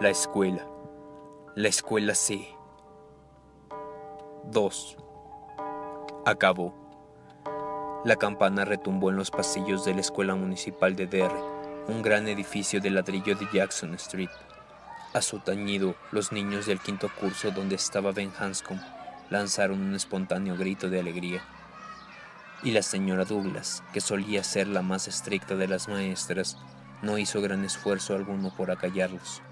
la 0.00 0.08
escuela, 0.08 0.66
la 1.54 1.68
escuela 1.68 2.14
sí 2.14 2.48
2. 4.50 4.96
Acabó. 6.24 6.85
La 8.06 8.14
campana 8.14 8.64
retumbó 8.64 9.10
en 9.10 9.16
los 9.16 9.32
pasillos 9.32 9.84
de 9.84 9.92
la 9.92 10.00
Escuela 10.00 10.36
Municipal 10.36 10.94
de 10.94 11.08
Derry, 11.08 11.40
un 11.88 12.02
gran 12.02 12.28
edificio 12.28 12.80
de 12.80 12.90
ladrillo 12.90 13.34
de 13.34 13.48
Jackson 13.52 13.94
Street. 13.94 14.30
A 15.12 15.20
su 15.20 15.40
tañido, 15.40 15.96
los 16.12 16.30
niños 16.30 16.66
del 16.66 16.78
quinto 16.78 17.10
curso 17.20 17.50
donde 17.50 17.74
estaba 17.74 18.12
Ben 18.12 18.30
Hanscom 18.38 18.78
lanzaron 19.28 19.80
un 19.80 19.96
espontáneo 19.96 20.56
grito 20.56 20.88
de 20.88 21.00
alegría. 21.00 21.42
Y 22.62 22.70
la 22.70 22.82
señora 22.82 23.24
Douglas, 23.24 23.82
que 23.92 24.00
solía 24.00 24.44
ser 24.44 24.68
la 24.68 24.82
más 24.82 25.08
estricta 25.08 25.56
de 25.56 25.66
las 25.66 25.88
maestras, 25.88 26.58
no 27.02 27.18
hizo 27.18 27.42
gran 27.42 27.64
esfuerzo 27.64 28.14
alguno 28.14 28.54
por 28.54 28.70
acallarlos. 28.70 29.42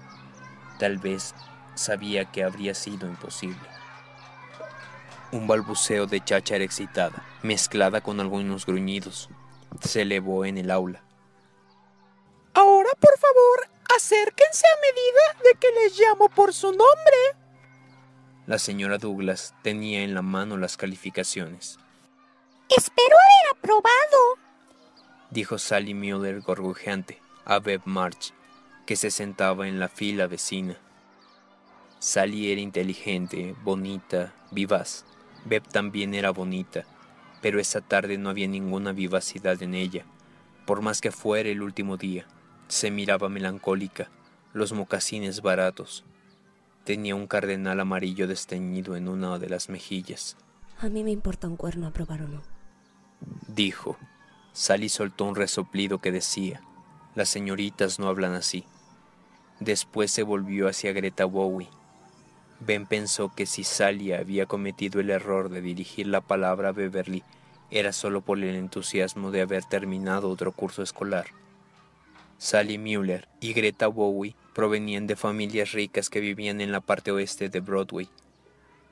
Tal 0.79 0.97
vez 0.97 1.35
sabía 1.73 2.23
que 2.31 2.45
habría 2.45 2.73
sido 2.73 3.05
imposible. 3.05 3.74
Un 5.31 5.47
balbuceo 5.47 6.05
de 6.05 6.23
cháchara 6.23 6.63
excitada, 6.63 7.25
mezclada 7.41 8.01
con 8.01 8.19
algunos 8.19 8.65
gruñidos, 8.65 9.29
se 9.81 10.03
elevó 10.03 10.45
en 10.45 10.57
el 10.57 10.71
aula. 10.71 11.03
Ahora, 12.53 12.89
por 12.99 13.17
favor, 13.17 13.69
acérquense 13.95 14.65
a 14.65 14.81
medida 14.81 15.43
de 15.43 15.59
que 15.59 15.67
les 15.71 15.99
llamo 15.99 16.29
por 16.29 16.53
su 16.53 16.67
nombre. 16.67 17.17
La 18.45 18.59
señora 18.59 18.97
Douglas 18.97 19.53
tenía 19.61 20.03
en 20.03 20.13
la 20.13 20.21
mano 20.21 20.57
las 20.57 20.77
calificaciones. 20.77 21.79
Espero 22.69 23.15
haber 23.15 23.57
aprobado, 23.57 24.37
dijo 25.31 25.57
Sally 25.57 25.93
Mueller 25.93 26.41
gorgojeante 26.41 27.19
a 27.43 27.59
Beb 27.59 27.81
March, 27.85 28.33
que 28.85 28.95
se 28.95 29.11
sentaba 29.11 29.67
en 29.67 29.79
la 29.79 29.89
fila 29.89 30.27
vecina. 30.27 30.77
Sally 31.99 32.51
era 32.51 32.61
inteligente, 32.61 33.55
bonita, 33.63 34.33
vivaz. 34.51 35.05
Beb 35.45 35.67
también 35.67 36.15
era 36.15 36.31
bonita, 36.31 36.85
pero 37.41 37.59
esa 37.59 37.81
tarde 37.81 38.17
no 38.17 38.29
había 38.29 38.47
ninguna 38.47 38.91
vivacidad 38.91 39.61
en 39.61 39.75
ella. 39.75 40.03
Por 40.65 40.81
más 40.81 41.01
que 41.01 41.11
fuera 41.11 41.49
el 41.49 41.61
último 41.61 41.97
día, 41.97 42.25
se 42.67 42.89
miraba 42.89 43.29
melancólica, 43.29 44.09
los 44.53 44.73
mocasines 44.73 45.41
baratos. 45.41 46.03
Tenía 46.83 47.15
un 47.15 47.27
cardenal 47.27 47.79
amarillo 47.79 48.27
desteñido 48.27 48.95
en 48.95 49.07
una 49.07 49.37
de 49.37 49.49
las 49.49 49.69
mejillas. 49.69 50.35
A 50.79 50.89
mí 50.89 51.03
me 51.03 51.11
importa 51.11 51.47
un 51.47 51.57
cuerno 51.57 51.87
aprobar 51.87 52.23
o 52.23 52.27
no. 52.27 52.41
Dijo. 53.47 53.97
Sally 54.53 54.89
soltó 54.89 55.25
un 55.25 55.35
resoplido 55.35 55.99
que 55.99 56.13
decía, 56.13 56.61
las 57.13 57.27
señoritas 57.27 57.99
no 57.99 58.07
hablan 58.07 58.33
así. 58.33 58.63
Después 59.59 60.11
se 60.11 60.23
volvió 60.23 60.69
hacia 60.69 60.93
Greta 60.93 61.25
Bowie 61.25 61.69
Ben 62.59 62.85
pensó 62.85 63.31
que 63.35 63.45
si 63.45 63.63
Sally 63.63 64.13
había 64.13 64.45
cometido 64.45 65.01
el 65.01 65.09
error 65.09 65.49
de 65.49 65.61
dirigir 65.61 66.07
la 66.07 66.21
palabra 66.21 66.69
a 66.69 66.71
Beverly 66.71 67.23
era 67.69 67.91
solo 67.91 68.21
por 68.21 68.37
el 68.37 68.55
entusiasmo 68.55 69.31
de 69.31 69.41
haber 69.41 69.65
terminado 69.65 70.29
otro 70.29 70.51
curso 70.51 70.81
escolar. 70.81 71.25
Sally 72.37 72.77
Mueller 72.77 73.27
y 73.41 73.53
Greta 73.53 73.87
Bowie 73.87 74.35
provenían 74.53 75.07
de 75.07 75.15
familias 75.15 75.71
ricas 75.73 76.09
que 76.09 76.19
vivían 76.19 76.61
en 76.61 76.71
la 76.71 76.79
parte 76.79 77.11
oeste 77.11 77.49
de 77.49 77.59
Broadway. 77.59 78.07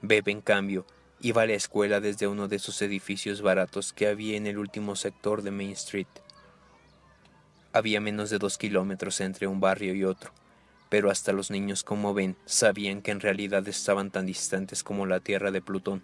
Beb, 0.01 0.27
en 0.27 0.41
cambio, 0.41 0.85
iba 1.21 1.43
a 1.43 1.45
la 1.45 1.53
escuela 1.53 2.01
desde 2.01 2.27
uno 2.27 2.47
de 2.47 2.57
esos 2.57 2.81
edificios 2.81 3.41
baratos 3.41 3.93
que 3.93 4.07
había 4.07 4.35
en 4.35 4.47
el 4.47 4.57
último 4.57 4.95
sector 4.95 5.41
de 5.41 5.51
Main 5.51 5.71
Street. 5.71 6.07
Había 7.71 8.01
menos 8.01 8.29
de 8.29 8.39
dos 8.39 8.57
kilómetros 8.57 9.21
entre 9.21 9.47
un 9.47 9.59
barrio 9.59 9.95
y 9.95 10.03
otro 10.03 10.31
pero 10.93 11.09
hasta 11.09 11.33
los 11.33 11.49
niños 11.49 11.81
como 11.83 12.13
ven 12.13 12.37
sabían 12.45 13.01
que 13.01 13.09
en 13.09 13.19
realidad 13.19 13.67
estaban 13.67 14.11
tan 14.11 14.27
distantes 14.27 14.83
como 14.83 15.07
la 15.07 15.21
Tierra 15.21 15.49
de 15.49 15.59
Plutón. 15.59 16.03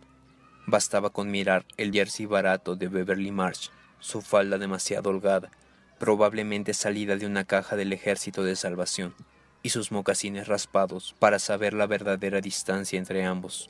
Bastaba 0.66 1.12
con 1.12 1.30
mirar 1.30 1.64
el 1.78 1.92
jersey 1.92 2.26
barato 2.26 2.76
de 2.76 2.88
Beverly 2.88 3.30
Marsh, 3.30 3.70
su 4.00 4.24
falda 4.24 4.58
demasiado 4.58 5.12
holgada, 5.12 5.52
probablemente 6.00 6.74
salida 6.74 7.18
de 7.18 7.28
una 7.28 7.44
caja 7.44 7.76
del 7.76 7.94
Ejército 7.94 8.44
de 8.44 8.56
Salvación, 8.56 9.14
y 9.62 9.70
sus 9.70 9.92
mocasines 9.92 10.48
raspados 10.48 11.14
para 11.20 11.38
saber 11.38 11.76
la 11.76 11.86
verdadera 11.86 12.42
distancia 12.42 12.98
entre 12.98 13.24
ambos. 13.26 13.70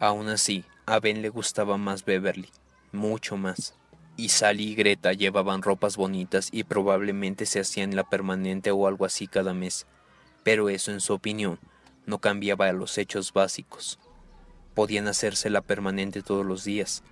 Aún 0.00 0.28
así, 0.28 0.64
a 0.84 0.98
Ben 0.98 1.22
le 1.22 1.28
gustaba 1.28 1.76
más 1.76 2.04
Beverly, 2.04 2.48
mucho 2.90 3.36
más. 3.36 3.76
Y 4.16 4.30
Sally 4.30 4.72
y 4.72 4.74
Greta 4.74 5.12
llevaban 5.12 5.62
ropas 5.62 5.96
bonitas 5.96 6.48
y 6.50 6.64
probablemente 6.64 7.46
se 7.46 7.60
hacían 7.60 7.94
la 7.94 8.02
permanente 8.02 8.72
o 8.72 8.88
algo 8.88 9.04
así 9.04 9.28
cada 9.28 9.54
mes, 9.54 9.86
pero 10.42 10.68
eso 10.68 10.92
en 10.92 11.00
su 11.00 11.12
opinión 11.12 11.58
no 12.06 12.18
cambiaba 12.18 12.72
los 12.72 12.98
hechos 12.98 13.32
básicos. 13.32 13.98
Podían 14.74 15.08
hacérsela 15.08 15.60
permanente 15.60 16.22
todos 16.22 16.44
los 16.44 16.64
días, 16.64 17.02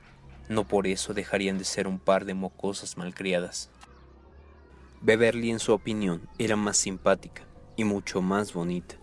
no 0.48 0.64
por 0.64 0.86
eso 0.86 1.14
dejarían 1.14 1.58
de 1.58 1.64
ser 1.64 1.86
un 1.86 1.98
par 1.98 2.24
de 2.24 2.34
mocosas 2.34 2.96
malcriadas. 2.96 3.70
Beverly 5.00 5.50
en 5.50 5.60
su 5.60 5.72
opinión 5.72 6.28
era 6.38 6.56
más 6.56 6.76
simpática 6.76 7.42
y 7.76 7.84
mucho 7.84 8.22
más 8.22 8.52
bonita, 8.52 8.96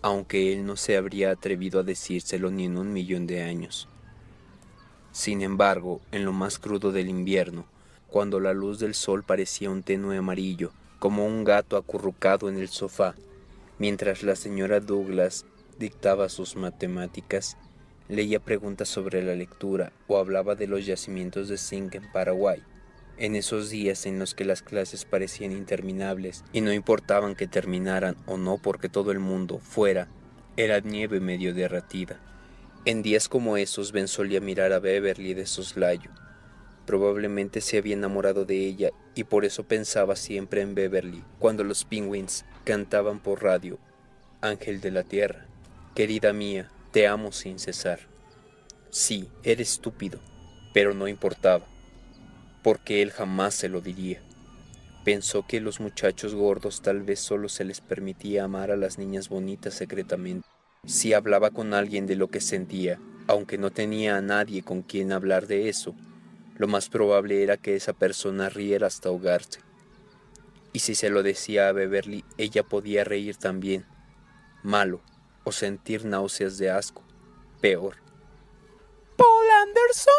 aunque 0.00 0.52
él 0.52 0.64
no 0.64 0.76
se 0.76 0.96
habría 0.96 1.30
atrevido 1.30 1.80
a 1.80 1.82
decírselo 1.82 2.50
ni 2.50 2.64
en 2.64 2.78
un 2.78 2.92
millón 2.92 3.26
de 3.26 3.42
años. 3.42 3.88
Sin 5.10 5.42
embargo, 5.42 6.00
en 6.10 6.24
lo 6.24 6.32
más 6.32 6.58
crudo 6.58 6.92
del 6.92 7.10
invierno, 7.10 7.66
cuando 8.08 8.40
la 8.40 8.54
luz 8.54 8.78
del 8.78 8.94
sol 8.94 9.24
parecía 9.24 9.68
un 9.68 9.82
tenue 9.82 10.16
amarillo, 10.16 10.72
como 10.98 11.26
un 11.26 11.44
gato 11.44 11.76
acurrucado 11.76 12.48
en 12.48 12.56
el 12.56 12.68
sofá, 12.68 13.14
Mientras 13.82 14.22
la 14.22 14.36
señora 14.36 14.78
Douglas 14.78 15.44
dictaba 15.76 16.28
sus 16.28 16.54
matemáticas, 16.54 17.56
leía 18.08 18.38
preguntas 18.38 18.88
sobre 18.88 19.24
la 19.24 19.34
lectura 19.34 19.90
o 20.06 20.18
hablaba 20.18 20.54
de 20.54 20.68
los 20.68 20.86
yacimientos 20.86 21.48
de 21.48 21.58
zinc 21.58 21.96
en 21.96 22.12
Paraguay. 22.12 22.62
En 23.16 23.34
esos 23.34 23.70
días 23.70 24.06
en 24.06 24.20
los 24.20 24.36
que 24.36 24.44
las 24.44 24.62
clases 24.62 25.04
parecían 25.04 25.50
interminables 25.50 26.44
y 26.52 26.60
no 26.60 26.72
importaban 26.72 27.34
que 27.34 27.48
terminaran 27.48 28.14
o 28.26 28.36
no 28.36 28.56
porque 28.56 28.88
todo 28.88 29.10
el 29.10 29.18
mundo 29.18 29.58
fuera, 29.58 30.06
era 30.56 30.78
nieve 30.78 31.18
medio 31.18 31.52
derratida. 31.52 32.20
En 32.84 33.02
días 33.02 33.28
como 33.28 33.56
esos 33.56 33.90
Ben 33.90 34.06
solía 34.06 34.40
mirar 34.40 34.72
a 34.72 34.78
Beverly 34.78 35.34
de 35.34 35.46
soslayo. 35.46 36.12
Probablemente 36.86 37.60
se 37.60 37.78
había 37.78 37.94
enamorado 37.94 38.44
de 38.44 38.64
ella 38.64 38.90
y 39.16 39.24
por 39.24 39.44
eso 39.44 39.64
pensaba 39.64 40.14
siempre 40.14 40.60
en 40.60 40.76
Beverly 40.76 41.24
cuando 41.40 41.64
los 41.64 41.84
Penguins 41.84 42.44
cantaban 42.62 43.18
por 43.18 43.42
radio, 43.42 43.78
Ángel 44.40 44.80
de 44.80 44.90
la 44.90 45.02
Tierra, 45.02 45.46
querida 45.94 46.32
mía, 46.32 46.70
te 46.90 47.06
amo 47.06 47.32
sin 47.32 47.58
cesar. 47.58 48.00
Sí, 48.90 49.28
era 49.42 49.62
estúpido, 49.62 50.20
pero 50.74 50.94
no 50.94 51.08
importaba, 51.08 51.66
porque 52.62 53.02
él 53.02 53.10
jamás 53.10 53.54
se 53.54 53.68
lo 53.68 53.80
diría. 53.80 54.22
Pensó 55.04 55.46
que 55.46 55.60
los 55.60 55.80
muchachos 55.80 56.34
gordos 56.34 56.82
tal 56.82 57.02
vez 57.02 57.18
solo 57.18 57.48
se 57.48 57.64
les 57.64 57.80
permitía 57.80 58.44
amar 58.44 58.70
a 58.70 58.76
las 58.76 58.98
niñas 58.98 59.28
bonitas 59.28 59.74
secretamente. 59.74 60.46
Si 60.86 61.12
hablaba 61.12 61.50
con 61.50 61.74
alguien 61.74 62.06
de 62.06 62.16
lo 62.16 62.28
que 62.28 62.40
sentía, 62.40 63.00
aunque 63.26 63.58
no 63.58 63.70
tenía 63.70 64.16
a 64.16 64.20
nadie 64.20 64.62
con 64.62 64.82
quien 64.82 65.12
hablar 65.12 65.46
de 65.46 65.68
eso, 65.68 65.94
lo 66.56 66.68
más 66.68 66.88
probable 66.88 67.42
era 67.42 67.56
que 67.56 67.74
esa 67.74 67.92
persona 67.92 68.48
riera 68.48 68.86
hasta 68.86 69.08
ahogarse. 69.08 69.60
Y 70.72 70.78
si 70.78 70.94
se 70.94 71.10
lo 71.10 71.22
decía 71.22 71.68
a 71.68 71.72
Beverly, 71.72 72.24
ella 72.38 72.62
podía 72.62 73.04
reír 73.04 73.36
también. 73.36 73.86
malo, 74.62 75.00
o 75.44 75.50
sentir 75.50 76.04
náuseas 76.04 76.56
de 76.56 76.70
asco, 76.70 77.02
peor. 77.60 77.96
Paul 79.16 79.50
Anderson, 79.62 80.12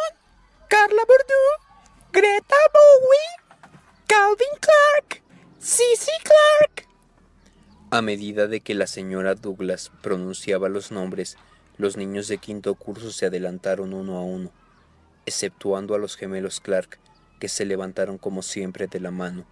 Carla 0.67 1.01
Bourdieu, 1.07 1.73
Greta 2.11 2.55
Bowie, 2.73 3.71
Calvin 4.05 4.59
Clark, 4.59 5.23
Sissy 5.59 6.11
Clark. 6.23 6.87
A 7.89 8.01
medida 8.01 8.47
de 8.47 8.59
que 8.59 8.73
la 8.73 8.87
señora 8.87 9.35
Douglas 9.35 9.91
pronunciaba 10.01 10.67
los 10.67 10.91
nombres, 10.91 11.37
los 11.77 11.95
niños 11.95 12.27
de 12.27 12.37
quinto 12.37 12.75
curso 12.75 13.11
se 13.11 13.27
adelantaron 13.27 13.93
uno 13.93 14.17
a 14.17 14.21
uno, 14.21 14.51
exceptuando 15.25 15.95
a 15.95 15.99
los 15.99 16.17
gemelos 16.17 16.59
Clark, 16.59 16.99
que 17.39 17.49
se 17.49 17.65
levantaron 17.65 18.17
como 18.17 18.41
siempre 18.41 18.87
de 18.87 18.99
la 18.99 19.11
mano, 19.11 19.45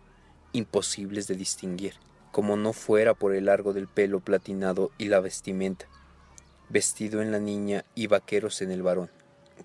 imposibles 0.53 1.27
de 1.27 1.36
distinguir, 1.36 1.96
como 2.31 2.55
no 2.55 2.74
fuera 2.74 3.13
por 3.13 3.34
el 3.34 3.46
largo 3.46 3.74
del 3.74 3.88
pelo 3.88 4.20
platinado 4.20 4.91
y 4.98 5.05
la 5.05 5.20
vestimenta, 5.20 5.88
vestido 6.70 7.22
en 7.22 7.31
la 7.31 7.39
niña 7.39 7.84
y 7.96 8.08
vaqueros 8.08 8.62
en 8.62 8.72
el 8.72 8.84
varón. 8.84 9.10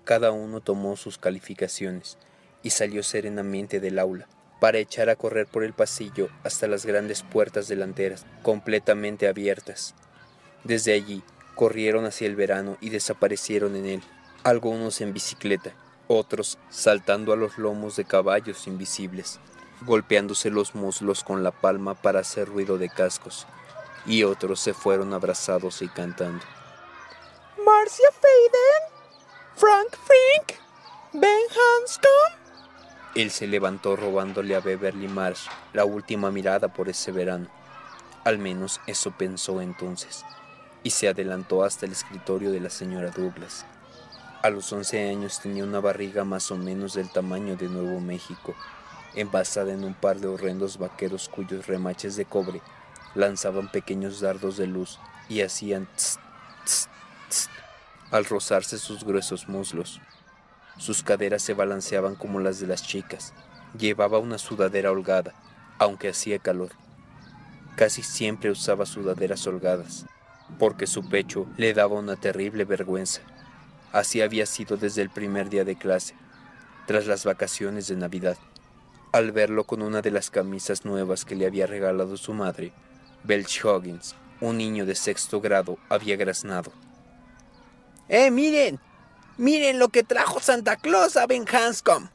Cada 0.03 0.31
uno 0.31 0.61
tomó 0.61 0.95
sus 0.97 1.17
calificaciones 1.17 2.17
y 2.63 2.71
salió 2.71 3.03
serenamente 3.03 3.79
del 3.79 3.99
aula, 3.99 4.27
para 4.59 4.79
echar 4.79 5.09
a 5.09 5.15
correr 5.15 5.47
por 5.47 5.63
el 5.63 5.73
pasillo 5.73 6.29
hasta 6.43 6.67
las 6.67 6.85
grandes 6.85 7.23
puertas 7.23 7.67
delanteras, 7.67 8.25
completamente 8.41 9.27
abiertas. 9.27 9.93
Desde 10.63 10.93
allí 10.93 11.23
corrieron 11.55 12.05
hacia 12.05 12.27
el 12.27 12.35
verano 12.35 12.77
y 12.81 12.89
desaparecieron 12.89 13.75
en 13.75 13.85
él, 13.85 14.01
algunos 14.43 15.01
en 15.01 15.13
bicicleta, 15.13 15.73
otros 16.07 16.57
saltando 16.69 17.33
a 17.33 17.35
los 17.35 17.57
lomos 17.57 17.95
de 17.95 18.05
caballos 18.05 18.67
invisibles, 18.67 19.39
golpeándose 19.81 20.49
los 20.49 20.75
muslos 20.75 21.23
con 21.23 21.43
la 21.43 21.51
palma 21.51 21.93
para 21.93 22.19
hacer 22.19 22.47
ruido 22.47 22.77
de 22.77 22.89
cascos, 22.89 23.47
y 24.05 24.23
otros 24.23 24.59
se 24.59 24.73
fueron 24.73 25.13
abrazados 25.13 25.81
y 25.81 25.87
cantando. 25.87 26.43
Marcia 27.65 28.09
Faden, 28.11 28.97
Frank 29.55 29.97
Frink, 30.05 30.59
Ben 31.13 31.41
Hanscom. 31.49 32.47
Él 33.15 33.31
se 33.31 33.47
levantó 33.47 33.95
robándole 33.95 34.55
a 34.55 34.59
Beverly 34.59 35.07
Marsh 35.07 35.47
la 35.73 35.85
última 35.85 36.31
mirada 36.31 36.67
por 36.67 36.87
ese 36.87 37.11
verano. 37.11 37.47
Al 38.23 38.37
menos 38.37 38.79
eso 38.87 39.11
pensó 39.11 39.61
entonces, 39.61 40.23
y 40.83 40.91
se 40.91 41.07
adelantó 41.07 41.63
hasta 41.63 41.85
el 41.85 41.93
escritorio 41.93 42.51
de 42.51 42.59
la 42.59 42.69
señora 42.69 43.09
Douglas. 43.09 43.65
A 44.43 44.49
los 44.49 44.71
once 44.71 45.09
años 45.09 45.39
tenía 45.41 45.63
una 45.63 45.79
barriga 45.79 46.23
más 46.23 46.51
o 46.51 46.57
menos 46.57 46.93
del 46.93 47.11
tamaño 47.11 47.55
de 47.55 47.67
Nuevo 47.67 47.99
México, 47.99 48.55
envasada 49.19 49.73
en 49.73 49.83
un 49.83 49.93
par 49.93 50.19
de 50.19 50.27
horrendos 50.27 50.77
vaqueros 50.77 51.29
cuyos 51.29 51.67
remaches 51.67 52.15
de 52.15 52.25
cobre 52.25 52.61
lanzaban 53.15 53.71
pequeños 53.71 54.21
dardos 54.21 54.57
de 54.57 54.67
luz 54.67 54.99
y 55.27 55.41
hacían 55.41 55.87
tss, 55.95 56.19
tss, 56.65 56.89
tss, 57.29 57.49
al 58.11 58.25
rozarse 58.25 58.77
sus 58.77 59.03
gruesos 59.03 59.49
muslos. 59.49 59.99
Sus 60.77 61.01
caderas 61.01 61.41
se 61.41 61.53
balanceaban 61.53 62.15
como 62.15 62.39
las 62.39 62.59
de 62.59 62.67
las 62.67 62.83
chicas. 62.83 63.33
Llevaba 63.77 64.19
una 64.19 64.37
sudadera 64.37 64.91
holgada, 64.91 65.33
aunque 65.79 66.09
hacía 66.09 66.39
calor. 66.39 66.69
Casi 67.75 68.03
siempre 68.03 68.51
usaba 68.51 68.85
sudaderas 68.85 69.45
holgadas, 69.47 70.05
porque 70.59 70.87
su 70.87 71.09
pecho 71.09 71.47
le 71.57 71.73
daba 71.73 71.95
una 71.95 72.15
terrible 72.15 72.65
vergüenza. 72.65 73.21
Así 73.91 74.21
había 74.21 74.45
sido 74.45 74.77
desde 74.77 75.01
el 75.01 75.09
primer 75.09 75.49
día 75.49 75.63
de 75.63 75.75
clase, 75.75 76.15
tras 76.85 77.07
las 77.07 77.25
vacaciones 77.25 77.87
de 77.87 77.95
Navidad. 77.95 78.37
Al 79.17 79.31
verlo 79.31 79.63
con 79.63 79.81
una 79.81 80.03
de 80.03 80.11
las 80.11 80.29
camisas 80.29 80.85
nuevas 80.85 81.25
que 81.25 81.35
le 81.35 81.47
había 81.47 81.65
regalado 81.65 82.17
su 82.17 82.35
madre, 82.35 82.71
Belch 83.23 83.65
Hoggins, 83.65 84.13
un 84.41 84.59
niño 84.59 84.85
de 84.85 84.93
sexto 84.93 85.41
grado, 85.41 85.79
había 85.89 86.15
graznado. 86.17 86.71
¡Eh, 88.09 88.29
miren! 88.29 88.79
¡Miren 89.39 89.79
lo 89.79 89.89
que 89.89 90.03
trajo 90.03 90.39
Santa 90.39 90.75
Claus 90.75 91.17
a 91.17 91.25
Ben 91.25 91.47
Hanscom! 91.51 92.09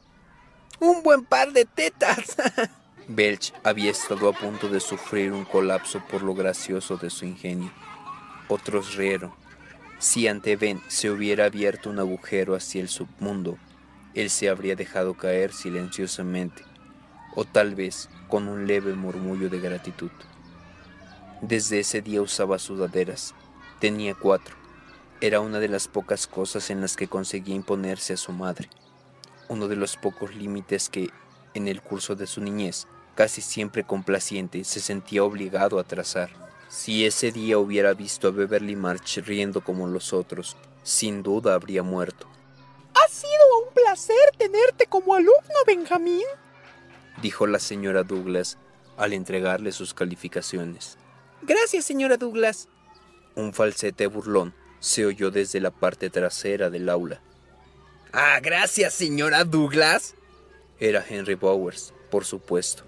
¡Un 0.79 1.03
buen 1.03 1.25
par 1.25 1.51
de 1.51 1.65
tetas! 1.65 2.37
Belch 3.09 3.53
había 3.65 3.91
estado 3.91 4.29
a 4.29 4.31
punto 4.31 4.69
de 4.69 4.79
sufrir 4.79 5.33
un 5.33 5.43
colapso 5.43 6.01
por 6.09 6.23
lo 6.23 6.33
gracioso 6.33 6.95
de 6.95 7.09
su 7.09 7.25
ingenio. 7.25 7.73
Otros 8.47 8.95
rieron. 8.95 9.33
Si 9.99 10.29
ante 10.29 10.55
Ben 10.55 10.81
se 10.87 11.09
hubiera 11.09 11.43
abierto 11.43 11.89
un 11.89 11.99
agujero 11.99 12.55
hacia 12.55 12.79
el 12.79 12.87
submundo, 12.87 13.57
él 14.13 14.29
se 14.29 14.47
habría 14.47 14.77
dejado 14.77 15.15
caer 15.15 15.51
silenciosamente, 15.51 16.63
o 17.35 17.45
tal 17.45 17.75
vez 17.75 18.09
con 18.27 18.47
un 18.47 18.67
leve 18.67 18.93
murmullo 18.93 19.49
de 19.49 19.59
gratitud. 19.59 20.11
Desde 21.41 21.79
ese 21.79 22.01
día 22.01 22.21
usaba 22.21 22.57
sudaderas. 22.57 23.33
Tenía 23.79 24.15
cuatro. 24.15 24.55
Era 25.19 25.39
una 25.39 25.59
de 25.59 25.67
las 25.67 25.87
pocas 25.87 26.27
cosas 26.27 26.69
en 26.69 26.81
las 26.81 26.95
que 26.95 27.07
conseguía 27.07 27.55
imponerse 27.55 28.13
a 28.13 28.17
su 28.17 28.31
madre. 28.31 28.69
Uno 29.49 29.67
de 29.67 29.75
los 29.75 29.97
pocos 29.97 30.35
límites 30.35 30.89
que, 30.89 31.09
en 31.53 31.67
el 31.67 31.81
curso 31.81 32.15
de 32.15 32.27
su 32.27 32.41
niñez, 32.41 32.87
casi 33.15 33.41
siempre 33.41 33.83
complaciente, 33.83 34.63
se 34.63 34.79
sentía 34.79 35.23
obligado 35.23 35.79
a 35.79 35.83
trazar. 35.83 36.29
Si 36.69 37.05
ese 37.05 37.31
día 37.31 37.57
hubiera 37.57 37.93
visto 37.93 38.27
a 38.27 38.31
Beverly 38.31 38.75
March 38.75 39.17
riendo 39.25 39.63
como 39.63 39.87
los 39.87 40.13
otros, 40.13 40.57
sin 40.81 41.23
duda 41.23 41.53
habría 41.53 41.83
muerto. 41.83 42.27
Ha 42.93 43.07
sido 43.11 43.67
un 43.67 43.73
placer 43.73 44.31
tenerte 44.37 44.87
como 44.87 45.13
alumno, 45.13 45.59
Benjamín, 45.67 46.23
dijo 47.21 47.47
la 47.47 47.59
señora 47.59 48.03
Douglas 48.03 48.57
al 48.97 49.13
entregarle 49.13 49.71
sus 49.71 49.93
calificaciones. 49.93 50.97
Gracias, 51.41 51.85
señora 51.85 52.17
Douglas. 52.17 52.69
Un 53.35 53.53
falsete 53.53 54.07
burlón 54.07 54.53
se 54.79 55.05
oyó 55.05 55.31
desde 55.31 55.59
la 55.59 55.71
parte 55.71 56.09
trasera 56.09 56.69
del 56.69 56.89
aula. 56.89 57.21
Ah, 58.11 58.39
gracias, 58.41 58.93
señora 58.93 59.43
Douglas. 59.43 60.15
Era 60.79 61.03
Henry 61.07 61.35
Bowers, 61.35 61.93
por 62.11 62.25
supuesto. 62.25 62.83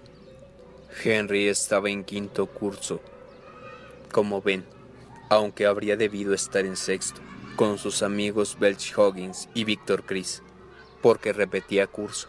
Henry 1.02 1.48
estaba 1.48 1.90
en 1.90 2.04
quinto 2.04 2.46
curso. 2.46 3.00
Como 4.12 4.40
ven, 4.40 4.64
aunque 5.28 5.66
habría 5.66 5.96
debido 5.96 6.32
estar 6.32 6.64
en 6.64 6.76
sexto, 6.76 7.20
con 7.56 7.78
sus 7.78 8.02
amigos 8.02 8.56
Belch 8.58 8.96
Hoggins 8.96 9.48
y 9.54 9.64
Victor 9.64 10.04
Chris, 10.04 10.42
porque 11.02 11.32
repetía 11.32 11.86
curso. 11.86 12.28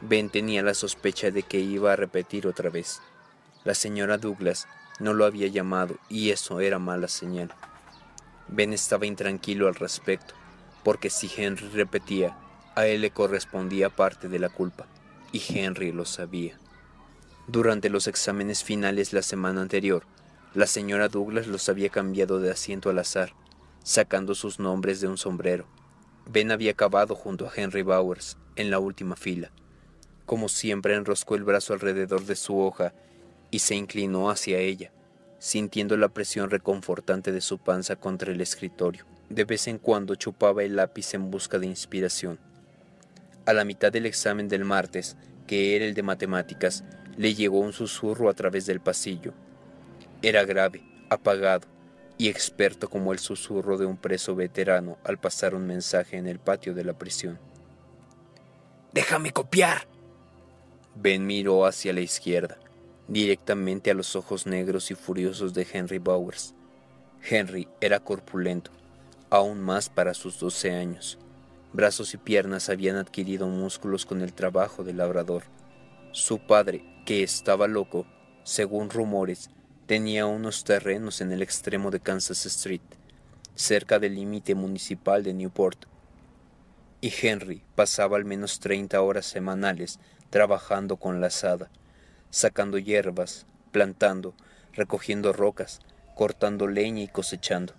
Ben 0.00 0.28
tenía 0.28 0.62
la 0.62 0.74
sospecha 0.74 1.30
de 1.30 1.42
que 1.42 1.58
iba 1.58 1.92
a 1.92 1.96
repetir 1.96 2.46
otra 2.46 2.70
vez. 2.70 3.00
La 3.64 3.74
señora 3.74 4.18
Douglas 4.18 4.68
no 5.00 5.14
lo 5.14 5.24
había 5.24 5.48
llamado 5.48 5.96
y 6.08 6.30
eso 6.30 6.60
era 6.60 6.78
mala 6.78 7.08
señal. 7.08 7.52
Ben 8.48 8.72
estaba 8.72 9.06
intranquilo 9.06 9.68
al 9.68 9.74
respecto, 9.74 10.34
porque 10.84 11.10
si 11.10 11.30
Henry 11.34 11.68
repetía, 11.68 12.36
a 12.74 12.86
él 12.86 13.00
le 13.00 13.10
correspondía 13.10 13.88
parte 13.88 14.28
de 14.28 14.38
la 14.38 14.48
culpa, 14.48 14.86
y 15.32 15.42
Henry 15.48 15.92
lo 15.92 16.04
sabía. 16.04 16.58
Durante 17.48 17.88
los 17.88 18.06
exámenes 18.06 18.62
finales 18.62 19.12
la 19.12 19.22
semana 19.22 19.62
anterior, 19.62 20.04
la 20.54 20.66
señora 20.66 21.08
Douglas 21.08 21.46
los 21.46 21.68
había 21.68 21.88
cambiado 21.88 22.38
de 22.38 22.50
asiento 22.50 22.90
al 22.90 22.98
azar, 22.98 23.32
sacando 23.82 24.34
sus 24.34 24.58
nombres 24.58 25.00
de 25.00 25.08
un 25.08 25.18
sombrero. 25.18 25.66
Ben 26.26 26.50
había 26.50 26.72
acabado 26.72 27.14
junto 27.14 27.46
a 27.46 27.52
Henry 27.54 27.82
Bowers, 27.82 28.36
en 28.56 28.70
la 28.70 28.78
última 28.78 29.16
fila. 29.16 29.50
Como 30.26 30.48
siempre 30.48 30.94
enroscó 30.94 31.36
el 31.36 31.44
brazo 31.44 31.72
alrededor 31.72 32.26
de 32.26 32.36
su 32.36 32.58
hoja 32.58 32.92
y 33.50 33.60
se 33.60 33.76
inclinó 33.76 34.28
hacia 34.28 34.58
ella, 34.58 34.90
sintiendo 35.38 35.96
la 35.96 36.08
presión 36.08 36.50
reconfortante 36.50 37.30
de 37.30 37.40
su 37.40 37.58
panza 37.58 37.96
contra 37.96 38.32
el 38.32 38.40
escritorio. 38.40 39.06
De 39.30 39.44
vez 39.44 39.68
en 39.68 39.78
cuando 39.78 40.16
chupaba 40.16 40.64
el 40.64 40.76
lápiz 40.76 41.14
en 41.14 41.30
busca 41.30 41.58
de 41.58 41.66
inspiración. 41.66 42.38
A 43.44 43.52
la 43.52 43.64
mitad 43.64 43.92
del 43.92 44.06
examen 44.06 44.48
del 44.48 44.64
martes, 44.64 45.16
que 45.46 45.76
era 45.76 45.84
el 45.84 45.94
de 45.94 46.02
matemáticas, 46.02 46.84
le 47.16 47.34
llegó 47.34 47.60
un 47.60 47.72
susurro 47.72 48.28
a 48.28 48.34
través 48.34 48.66
del 48.66 48.80
pasillo. 48.80 49.32
Era 50.22 50.44
grave, 50.44 50.82
apagado 51.08 51.68
y 52.18 52.28
experto 52.28 52.88
como 52.88 53.12
el 53.12 53.18
susurro 53.18 53.78
de 53.78 53.86
un 53.86 53.96
preso 53.96 54.34
veterano 54.34 54.98
al 55.04 55.18
pasar 55.18 55.54
un 55.54 55.66
mensaje 55.66 56.16
en 56.16 56.26
el 56.26 56.40
patio 56.40 56.74
de 56.74 56.84
la 56.84 56.94
prisión. 56.94 57.38
Déjame 58.92 59.30
copiar. 59.32 59.86
Ben 60.98 61.26
miró 61.26 61.66
hacia 61.66 61.92
la 61.92 62.00
izquierda, 62.00 62.56
directamente 63.06 63.90
a 63.90 63.94
los 63.94 64.16
ojos 64.16 64.46
negros 64.46 64.90
y 64.90 64.94
furiosos 64.94 65.52
de 65.52 65.66
Henry 65.70 65.98
Bowers. 65.98 66.54
Henry 67.22 67.68
era 67.82 68.00
corpulento, 68.00 68.70
aún 69.28 69.60
más 69.60 69.90
para 69.90 70.14
sus 70.14 70.40
doce 70.40 70.72
años. 70.72 71.18
Brazos 71.74 72.14
y 72.14 72.16
piernas 72.16 72.70
habían 72.70 72.96
adquirido 72.96 73.46
músculos 73.46 74.06
con 74.06 74.22
el 74.22 74.32
trabajo 74.32 74.84
del 74.84 74.96
labrador. 74.96 75.42
Su 76.12 76.38
padre, 76.38 76.82
que 77.04 77.22
estaba 77.22 77.68
loco, 77.68 78.06
según 78.42 78.88
rumores, 78.88 79.50
tenía 79.86 80.24
unos 80.24 80.64
terrenos 80.64 81.20
en 81.20 81.30
el 81.30 81.42
extremo 81.42 81.90
de 81.90 82.00
Kansas 82.00 82.46
Street, 82.46 82.80
cerca 83.54 83.98
del 83.98 84.14
límite 84.14 84.54
municipal 84.54 85.22
de 85.22 85.34
Newport, 85.34 85.84
y 87.06 87.14
Henry 87.22 87.62
pasaba 87.76 88.16
al 88.16 88.24
menos 88.24 88.58
30 88.58 89.00
horas 89.00 89.26
semanales 89.26 90.00
trabajando 90.28 90.96
con 90.96 91.20
la 91.20 91.28
azada, 91.28 91.70
sacando 92.30 92.78
hierbas, 92.78 93.46
plantando, 93.70 94.34
recogiendo 94.72 95.32
rocas, 95.32 95.78
cortando 96.16 96.66
leña 96.66 97.04
y 97.04 97.06
cosechando, 97.06 97.74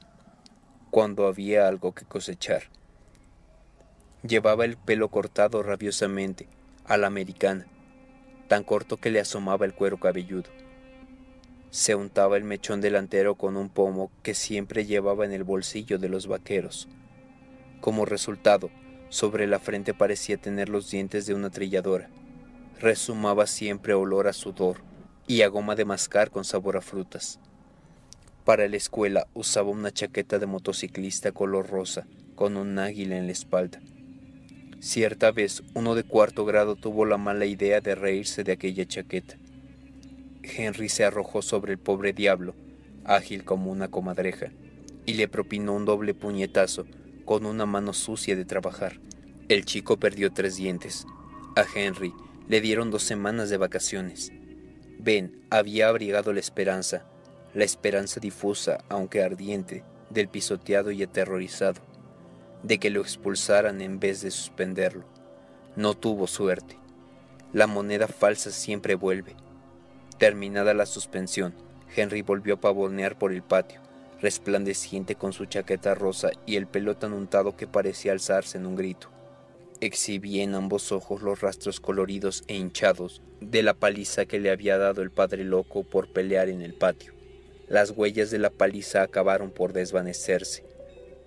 cuando 0.91 1.27
había 1.27 1.67
algo 1.67 1.93
que 1.93 2.05
cosechar. 2.05 2.69
Llevaba 4.25 4.63
el 4.63 4.77
pelo 4.77 5.09
cortado 5.09 5.61
rabiosamente, 5.61 6.47
a 6.85 6.95
la 6.95 7.07
americana, 7.07 7.67
tan 8.47 8.63
corto 8.63 8.95
que 8.95 9.11
le 9.11 9.19
asomaba 9.19 9.65
el 9.65 9.73
cuero 9.73 9.99
cabelludo. 9.99 10.49
Se 11.69 11.95
untaba 11.95 12.37
el 12.37 12.45
mechón 12.45 12.79
delantero 12.79 13.35
con 13.35 13.57
un 13.57 13.67
pomo 13.67 14.09
que 14.23 14.33
siempre 14.33 14.85
llevaba 14.85 15.25
en 15.25 15.33
el 15.33 15.43
bolsillo 15.43 15.99
de 15.99 16.07
los 16.07 16.27
vaqueros. 16.27 16.87
Como 17.81 18.05
resultado, 18.05 18.71
sobre 19.09 19.47
la 19.47 19.59
frente 19.59 19.93
parecía 19.93 20.37
tener 20.37 20.69
los 20.69 20.91
dientes 20.91 21.25
de 21.25 21.33
una 21.33 21.49
trilladora. 21.49 22.09
Resumaba 22.79 23.47
siempre 23.47 23.93
olor 23.93 24.27
a 24.27 24.33
sudor 24.33 24.77
y 25.27 25.41
a 25.41 25.47
goma 25.47 25.75
de 25.75 25.85
mascar 25.85 26.29
con 26.29 26.43
sabor 26.43 26.77
a 26.77 26.81
frutas. 26.81 27.39
Para 28.43 28.67
la 28.67 28.77
escuela 28.77 29.27
usaba 29.33 29.69
una 29.69 29.91
chaqueta 29.91 30.39
de 30.39 30.45
motociclista 30.45 31.31
color 31.31 31.69
rosa, 31.69 32.07
con 32.35 32.55
un 32.55 32.79
águila 32.79 33.17
en 33.17 33.25
la 33.25 33.31
espalda. 33.31 33.81
Cierta 34.79 35.31
vez 35.31 35.63
uno 35.73 35.95
de 35.95 36.03
cuarto 36.03 36.45
grado 36.45 36.75
tuvo 36.75 37.05
la 37.05 37.17
mala 37.17 37.45
idea 37.45 37.81
de 37.81 37.95
reírse 37.95 38.43
de 38.43 38.51
aquella 38.51 38.85
chaqueta. 38.85 39.37
Henry 40.43 40.87
se 40.87 41.03
arrojó 41.03 41.41
sobre 41.41 41.73
el 41.73 41.79
pobre 41.79 42.13
diablo, 42.13 42.55
ágil 43.03 43.43
como 43.43 43.71
una 43.71 43.89
comadreja, 43.89 44.51
y 45.05 45.15
le 45.15 45.27
propinó 45.27 45.73
un 45.73 45.85
doble 45.85 46.13
puñetazo 46.13 46.85
con 47.27 47.45
una 47.45 47.65
mano 47.65 47.91
sucia 47.91 48.37
de 48.37 48.45
trabajar. 48.45 49.01
El 49.49 49.65
chico 49.65 49.97
perdió 49.97 50.31
tres 50.31 50.55
dientes. 50.55 51.05
A 51.57 51.65
Henry 51.75 52.13
le 52.47 52.61
dieron 52.61 52.89
dos 52.89 53.03
semanas 53.03 53.49
de 53.49 53.57
vacaciones. 53.57 54.31
Ben 54.97 55.45
había 55.49 55.89
abrigado 55.89 56.31
la 56.31 56.39
esperanza, 56.39 57.05
la 57.53 57.65
esperanza 57.65 58.21
difusa, 58.21 58.77
aunque 58.87 59.21
ardiente, 59.21 59.83
del 60.09 60.29
pisoteado 60.29 60.89
y 60.91 61.03
aterrorizado, 61.03 61.81
de 62.63 62.79
que 62.79 62.89
lo 62.89 63.01
expulsaran 63.01 63.81
en 63.81 63.99
vez 63.99 64.21
de 64.21 64.31
suspenderlo. 64.31 65.03
No 65.75 65.95
tuvo 65.95 66.27
suerte. 66.27 66.77
La 67.51 67.67
moneda 67.67 68.07
falsa 68.07 68.51
siempre 68.51 68.95
vuelve. 68.95 69.35
Terminada 70.17 70.73
la 70.73 70.85
suspensión, 70.85 71.53
Henry 71.93 72.21
volvió 72.21 72.53
a 72.53 72.61
pavonear 72.61 73.17
por 73.17 73.33
el 73.33 73.43
patio, 73.43 73.81
resplandeciente 74.21 75.15
con 75.15 75.33
su 75.33 75.45
chaqueta 75.45 75.95
rosa 75.95 76.31
y 76.45 76.55
el 76.55 76.67
pelo 76.67 76.95
tan 76.95 77.13
untado 77.13 77.55
que 77.55 77.67
parecía 77.67 78.11
alzarse 78.11 78.57
en 78.57 78.65
un 78.65 78.75
grito. 78.75 79.09
Exhibía 79.79 80.43
en 80.43 80.55
ambos 80.55 80.91
ojos 80.91 81.21
los 81.21 81.41
rastros 81.41 81.79
coloridos 81.79 82.43
e 82.47 82.55
hinchados 82.55 83.21
de 83.41 83.61
la 83.61 83.75
paliza 83.75 84.25
que 84.25 84.39
le 84.39 84.49
había 84.49 84.77
dado 84.77 85.01
el 85.03 85.11
padre 85.11 85.43
loco 85.43 85.83
por 85.83 86.11
pelear 86.11 86.49
en 86.49 86.61
el 86.61 86.73
patio. 86.73 87.13
Las 87.67 87.91
huellas 87.91 88.31
de 88.31 88.39
la 88.39 88.49
paliza 88.49 89.03
acabaron 89.03 89.51
por 89.51 89.73
desvanecerse. 89.73 90.63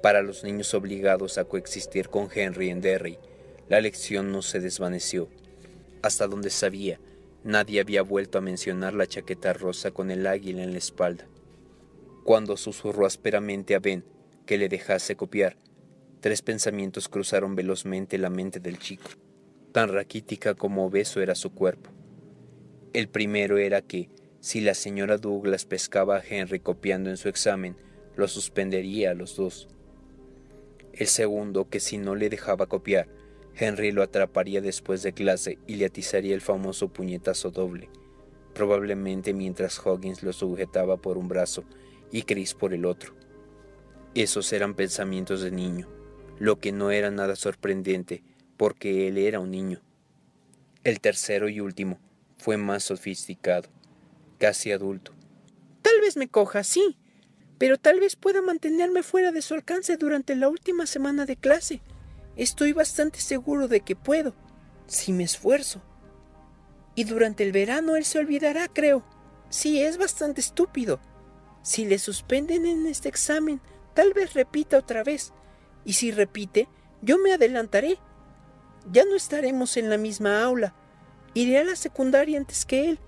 Para 0.02 0.22
los 0.22 0.42
niños 0.42 0.74
obligados 0.74 1.38
a 1.38 1.44
coexistir 1.44 2.08
con 2.08 2.28
Henry 2.34 2.70
en 2.70 2.80
Derry, 2.80 3.18
la 3.68 3.80
lección 3.80 4.32
no 4.32 4.42
se 4.42 4.58
desvaneció. 4.58 5.28
Hasta 6.02 6.26
donde 6.26 6.50
sabía, 6.50 6.98
nadie 7.44 7.80
había 7.80 8.02
vuelto 8.02 8.38
a 8.38 8.40
mencionar 8.40 8.94
la 8.94 9.06
chaqueta 9.06 9.52
rosa 9.52 9.90
con 9.90 10.10
el 10.10 10.26
águila 10.26 10.62
en 10.62 10.72
la 10.72 10.78
espalda. 10.78 11.26
Cuando 12.24 12.56
susurró 12.56 13.06
ásperamente 13.06 13.74
a 13.74 13.78
Ben 13.78 14.04
que 14.46 14.58
le 14.58 14.68
dejase 14.68 15.16
copiar, 15.16 15.56
tres 16.20 16.42
pensamientos 16.42 17.08
cruzaron 17.08 17.54
velozmente 17.54 18.18
la 18.18 18.30
mente 18.30 18.60
del 18.60 18.78
chico. 18.78 19.10
Tan 19.72 19.88
raquítica 19.88 20.54
como 20.54 20.84
obeso 20.84 21.20
era 21.22 21.34
su 21.34 21.50
cuerpo. 21.50 21.90
El 22.92 23.08
primero 23.08 23.56
era 23.56 23.80
que, 23.80 24.10
si 24.40 24.60
la 24.60 24.74
señora 24.74 25.16
Douglas 25.16 25.64
pescaba 25.64 26.16
a 26.16 26.22
Henry 26.28 26.60
copiando 26.60 27.08
en 27.08 27.16
su 27.16 27.28
examen, 27.28 27.76
lo 28.16 28.28
suspendería 28.28 29.12
a 29.12 29.14
los 29.14 29.36
dos. 29.36 29.68
El 30.92 31.06
segundo, 31.06 31.68
que 31.68 31.80
si 31.80 31.98
no 31.98 32.16
le 32.16 32.28
dejaba 32.28 32.66
copiar, 32.66 33.08
Henry 33.54 33.92
lo 33.92 34.02
atraparía 34.02 34.60
después 34.60 35.02
de 35.02 35.12
clase 35.12 35.58
y 35.66 35.76
le 35.76 35.86
atizaría 35.86 36.34
el 36.34 36.40
famoso 36.40 36.88
puñetazo 36.88 37.50
doble, 37.50 37.88
probablemente 38.54 39.32
mientras 39.32 39.78
Hoggins 39.84 40.22
lo 40.22 40.32
sujetaba 40.32 40.96
por 40.96 41.16
un 41.16 41.28
brazo 41.28 41.64
y 42.12 42.22
Chris 42.22 42.54
por 42.54 42.74
el 42.74 42.84
otro. 42.84 43.14
Esos 44.14 44.52
eran 44.52 44.74
pensamientos 44.74 45.42
de 45.42 45.50
niño, 45.50 45.88
lo 46.38 46.58
que 46.58 46.72
no 46.72 46.90
era 46.90 47.10
nada 47.10 47.36
sorprendente, 47.36 48.24
porque 48.56 49.08
él 49.08 49.18
era 49.18 49.40
un 49.40 49.50
niño. 49.50 49.80
El 50.82 51.00
tercero 51.00 51.48
y 51.48 51.60
último 51.60 51.98
fue 52.38 52.56
más 52.56 52.84
sofisticado, 52.84 53.68
casi 54.38 54.72
adulto. 54.72 55.12
Tal 55.82 56.00
vez 56.00 56.16
me 56.16 56.28
coja, 56.28 56.64
sí, 56.64 56.98
pero 57.58 57.76
tal 57.76 58.00
vez 58.00 58.16
pueda 58.16 58.40
mantenerme 58.40 59.02
fuera 59.02 59.32
de 59.32 59.42
su 59.42 59.54
alcance 59.54 59.96
durante 59.96 60.34
la 60.34 60.48
última 60.48 60.86
semana 60.86 61.26
de 61.26 61.36
clase. 61.36 61.82
Estoy 62.36 62.72
bastante 62.72 63.20
seguro 63.20 63.68
de 63.68 63.80
que 63.82 63.96
puedo, 63.96 64.34
si 64.86 65.12
me 65.12 65.24
esfuerzo. 65.24 65.82
Y 66.94 67.04
durante 67.04 67.44
el 67.44 67.52
verano 67.52 67.96
él 67.96 68.04
se 68.04 68.18
olvidará, 68.18 68.66
creo. 68.68 69.04
Sí, 69.50 69.82
es 69.82 69.98
bastante 69.98 70.40
estúpido. 70.40 71.00
Si 71.62 71.84
le 71.84 71.98
suspenden 71.98 72.66
en 72.66 72.86
este 72.86 73.08
examen, 73.08 73.60
tal 73.94 74.12
vez 74.12 74.34
repita 74.34 74.78
otra 74.78 75.02
vez. 75.02 75.32
Y 75.84 75.94
si 75.94 76.10
repite, 76.10 76.68
yo 77.02 77.18
me 77.18 77.32
adelantaré. 77.32 77.98
Ya 78.90 79.04
no 79.04 79.14
estaremos 79.14 79.76
en 79.76 79.90
la 79.90 79.98
misma 79.98 80.42
aula. 80.42 80.74
Iré 81.34 81.58
a 81.58 81.64
la 81.64 81.76
secundaria 81.76 82.38
antes 82.38 82.64
que 82.64 82.90
él. 82.90 82.98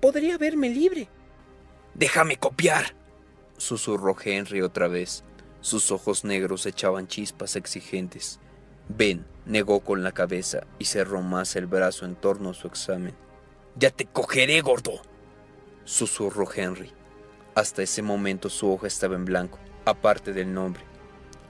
Podría 0.00 0.38
verme 0.38 0.70
libre. 0.70 1.08
Déjame 1.94 2.36
copiar, 2.36 2.96
susurró 3.56 4.16
Henry 4.20 4.62
otra 4.62 4.88
vez. 4.88 5.22
Sus 5.60 5.90
ojos 5.92 6.24
negros 6.24 6.66
echaban 6.66 7.06
chispas 7.06 7.56
exigentes. 7.56 8.40
Ben 8.88 9.24
negó 9.46 9.80
con 9.80 10.02
la 10.02 10.12
cabeza 10.12 10.66
y 10.78 10.86
cerró 10.86 11.22
más 11.22 11.56
el 11.56 11.66
brazo 11.66 12.04
en 12.04 12.16
torno 12.16 12.50
a 12.50 12.54
su 12.54 12.66
examen. 12.66 13.14
Ya 13.76 13.90
te 13.90 14.06
cogeré, 14.06 14.60
gordo, 14.60 15.00
susurró 15.84 16.46
Henry. 16.54 16.92
Hasta 17.54 17.82
ese 17.82 18.02
momento 18.02 18.50
su 18.50 18.68
hoja 18.68 18.88
estaba 18.88 19.14
en 19.14 19.24
blanco, 19.24 19.58
aparte 19.84 20.32
del 20.32 20.52
nombre. 20.52 20.82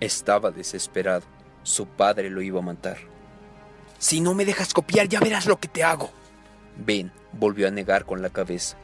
Estaba 0.01 0.51
desesperado. 0.51 1.25
Su 1.63 1.87
padre 1.87 2.29
lo 2.29 2.43
iba 2.43 2.59
a 2.59 2.63
matar. 2.63 2.99
Si 3.99 4.21
no 4.21 4.35
me 4.35 4.45
dejas 4.45 4.75
copiar, 4.75 5.09
ya 5.09 5.19
verás 5.19 5.47
lo 5.47 5.59
que 5.59 5.69
te 5.69 5.83
hago. 5.83 6.11
Ben 6.77 7.11
volvió 7.33 7.69
a 7.69 7.71
negar 7.71 8.05
con 8.05 8.21
la 8.21 8.29
cabeza, 8.29 8.77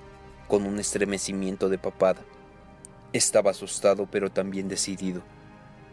con 0.49 0.65
un 0.65 0.79
estremecimiento 0.79 1.69
de 1.69 1.77
papada. 1.77 2.23
Estaba 3.13 3.51
asustado 3.51 4.07
pero 4.11 4.31
también 4.31 4.69
decidido. 4.69 5.21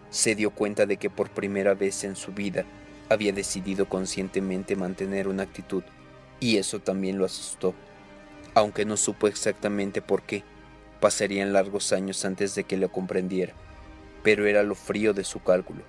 Se 0.10 0.34
dio 0.34 0.52
cuenta 0.52 0.86
de 0.86 0.96
que 0.96 1.10
por 1.10 1.30
primera 1.30 1.74
vez 1.74 2.06
en 2.06 2.16
su 2.16 2.32
vida 2.32 2.64
había 3.10 3.34
decidido 3.34 3.90
conscientemente 3.90 4.78
mantener 4.78 5.28
una 5.28 5.44
actitud, 5.44 5.84
y 6.40 6.58
eso 6.58 6.80
también 6.80 7.18
lo 7.18 7.26
asustó, 7.26 7.74
aunque 8.54 8.86
no 8.86 8.96
supo 8.96 9.28
exactamente 9.28 10.02
por 10.02 10.22
qué. 10.22 10.46
Pasarían 11.00 11.54
largos 11.54 11.94
años 11.94 12.26
antes 12.26 12.56
de 12.56 12.64
que 12.64 12.78
lo 12.78 12.92
comprendiera, 12.92 13.54
pero 14.24 14.46
era 14.46 14.64
lo 14.64 14.76
frío 14.76 15.14
de 15.14 15.24
su 15.24 15.42
cálculo, 15.42 15.84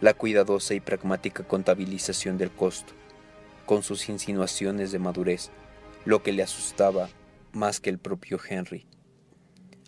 la 0.00 0.14
cuidadosa 0.14 0.74
y 0.74 0.80
pragmática 0.80 1.44
contabilización 1.44 2.36
del 2.36 2.50
costo, 2.50 2.92
con 3.64 3.82
sus 3.82 4.08
insinuaciones 4.08 4.92
de 4.92 4.98
madurez, 4.98 5.50
lo 6.04 6.22
que 6.22 6.32
le 6.32 6.42
asustaba 6.42 7.08
más 7.52 7.80
que 7.80 7.90
el 7.90 7.98
propio 7.98 8.38
Henry. 8.46 8.86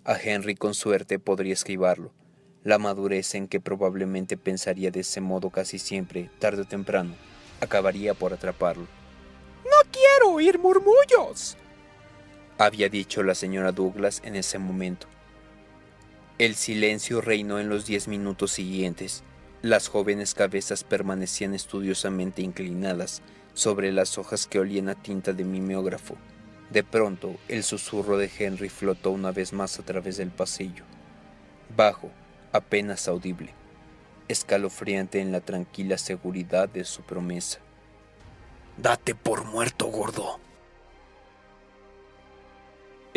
A 0.04 0.16
Henry 0.18 0.54
con 0.54 0.74
suerte 0.74 1.18
podría 1.18 1.52
esquivarlo, 1.52 2.12
la 2.62 2.78
madurez 2.78 3.35
en 3.35 3.48
que 3.48 3.61
probablemente 3.61 4.37
pensaría 4.37 4.90
de 4.90 5.00
ese 5.00 5.20
modo 5.20 5.50
casi 5.50 5.78
siempre, 5.78 6.30
tarde 6.38 6.62
o 6.62 6.64
temprano, 6.64 7.14
acabaría 7.61 8.14
por 8.14 8.32
atraparlo. 8.32 8.87
No 9.64 9.90
quiero 9.90 10.32
oír 10.32 10.59
murmullos, 10.59 11.56
había 12.58 12.88
dicho 12.88 13.22
la 13.22 13.34
señora 13.34 13.72
Douglas 13.72 14.22
en 14.24 14.36
ese 14.36 14.58
momento. 14.58 15.06
El 16.38 16.54
silencio 16.54 17.20
reinó 17.20 17.58
en 17.58 17.68
los 17.68 17.86
diez 17.86 18.08
minutos 18.08 18.52
siguientes. 18.52 19.22
Las 19.62 19.88
jóvenes 19.88 20.34
cabezas 20.34 20.84
permanecían 20.84 21.54
estudiosamente 21.54 22.42
inclinadas 22.42 23.22
sobre 23.54 23.90
las 23.90 24.18
hojas 24.18 24.46
que 24.46 24.58
olían 24.58 24.88
a 24.88 24.94
tinta 24.94 25.32
de 25.32 25.44
mimeógrafo. 25.44 26.16
De 26.70 26.82
pronto, 26.82 27.36
el 27.48 27.62
susurro 27.62 28.18
de 28.18 28.30
Henry 28.38 28.68
flotó 28.68 29.12
una 29.12 29.32
vez 29.32 29.52
más 29.52 29.78
a 29.78 29.82
través 29.82 30.16
del 30.16 30.30
pasillo, 30.30 30.84
bajo, 31.76 32.10
apenas 32.52 33.08
audible, 33.08 33.54
escalofriante 34.28 35.20
en 35.20 35.32
la 35.32 35.40
tranquila 35.40 35.96
seguridad 35.96 36.68
de 36.68 36.84
su 36.84 37.02
promesa. 37.02 37.60
Date 38.76 39.14
por 39.14 39.44
muerto, 39.44 39.86
gordo. 39.86 40.38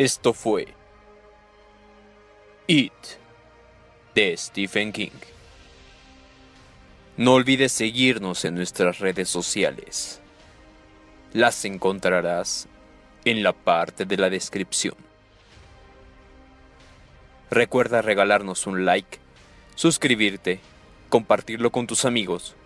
Esto 0.00 0.32
fue 0.32 0.66
It 2.66 2.90
de 4.14 4.34
Stephen 4.34 4.92
King. 4.92 5.10
No 7.18 7.34
olvides 7.34 7.72
seguirnos 7.72 8.46
en 8.46 8.54
nuestras 8.54 9.00
redes 9.00 9.28
sociales. 9.28 10.22
Las 11.34 11.66
encontrarás 11.66 12.66
en 13.26 13.42
la 13.42 13.52
parte 13.52 14.06
de 14.06 14.16
la 14.16 14.30
descripción. 14.30 14.94
Recuerda 17.50 18.00
regalarnos 18.00 18.66
un 18.66 18.86
like, 18.86 19.18
suscribirte, 19.74 20.60
compartirlo 21.10 21.70
con 21.72 21.86
tus 21.86 22.06
amigos 22.06 22.56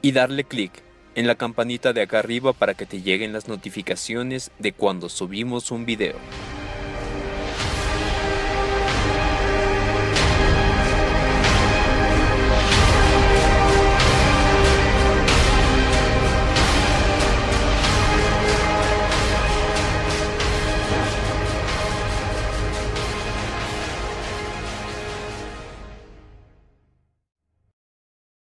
y 0.00 0.12
darle 0.12 0.44
clic 0.44 0.72
en 1.16 1.26
la 1.26 1.34
campanita 1.34 1.92
de 1.92 2.00
acá 2.00 2.20
arriba 2.20 2.54
para 2.54 2.72
que 2.72 2.86
te 2.86 3.02
lleguen 3.02 3.34
las 3.34 3.46
notificaciones 3.46 4.50
de 4.58 4.72
cuando 4.72 5.10
subimos 5.10 5.70
un 5.70 5.84
video. 5.84 6.16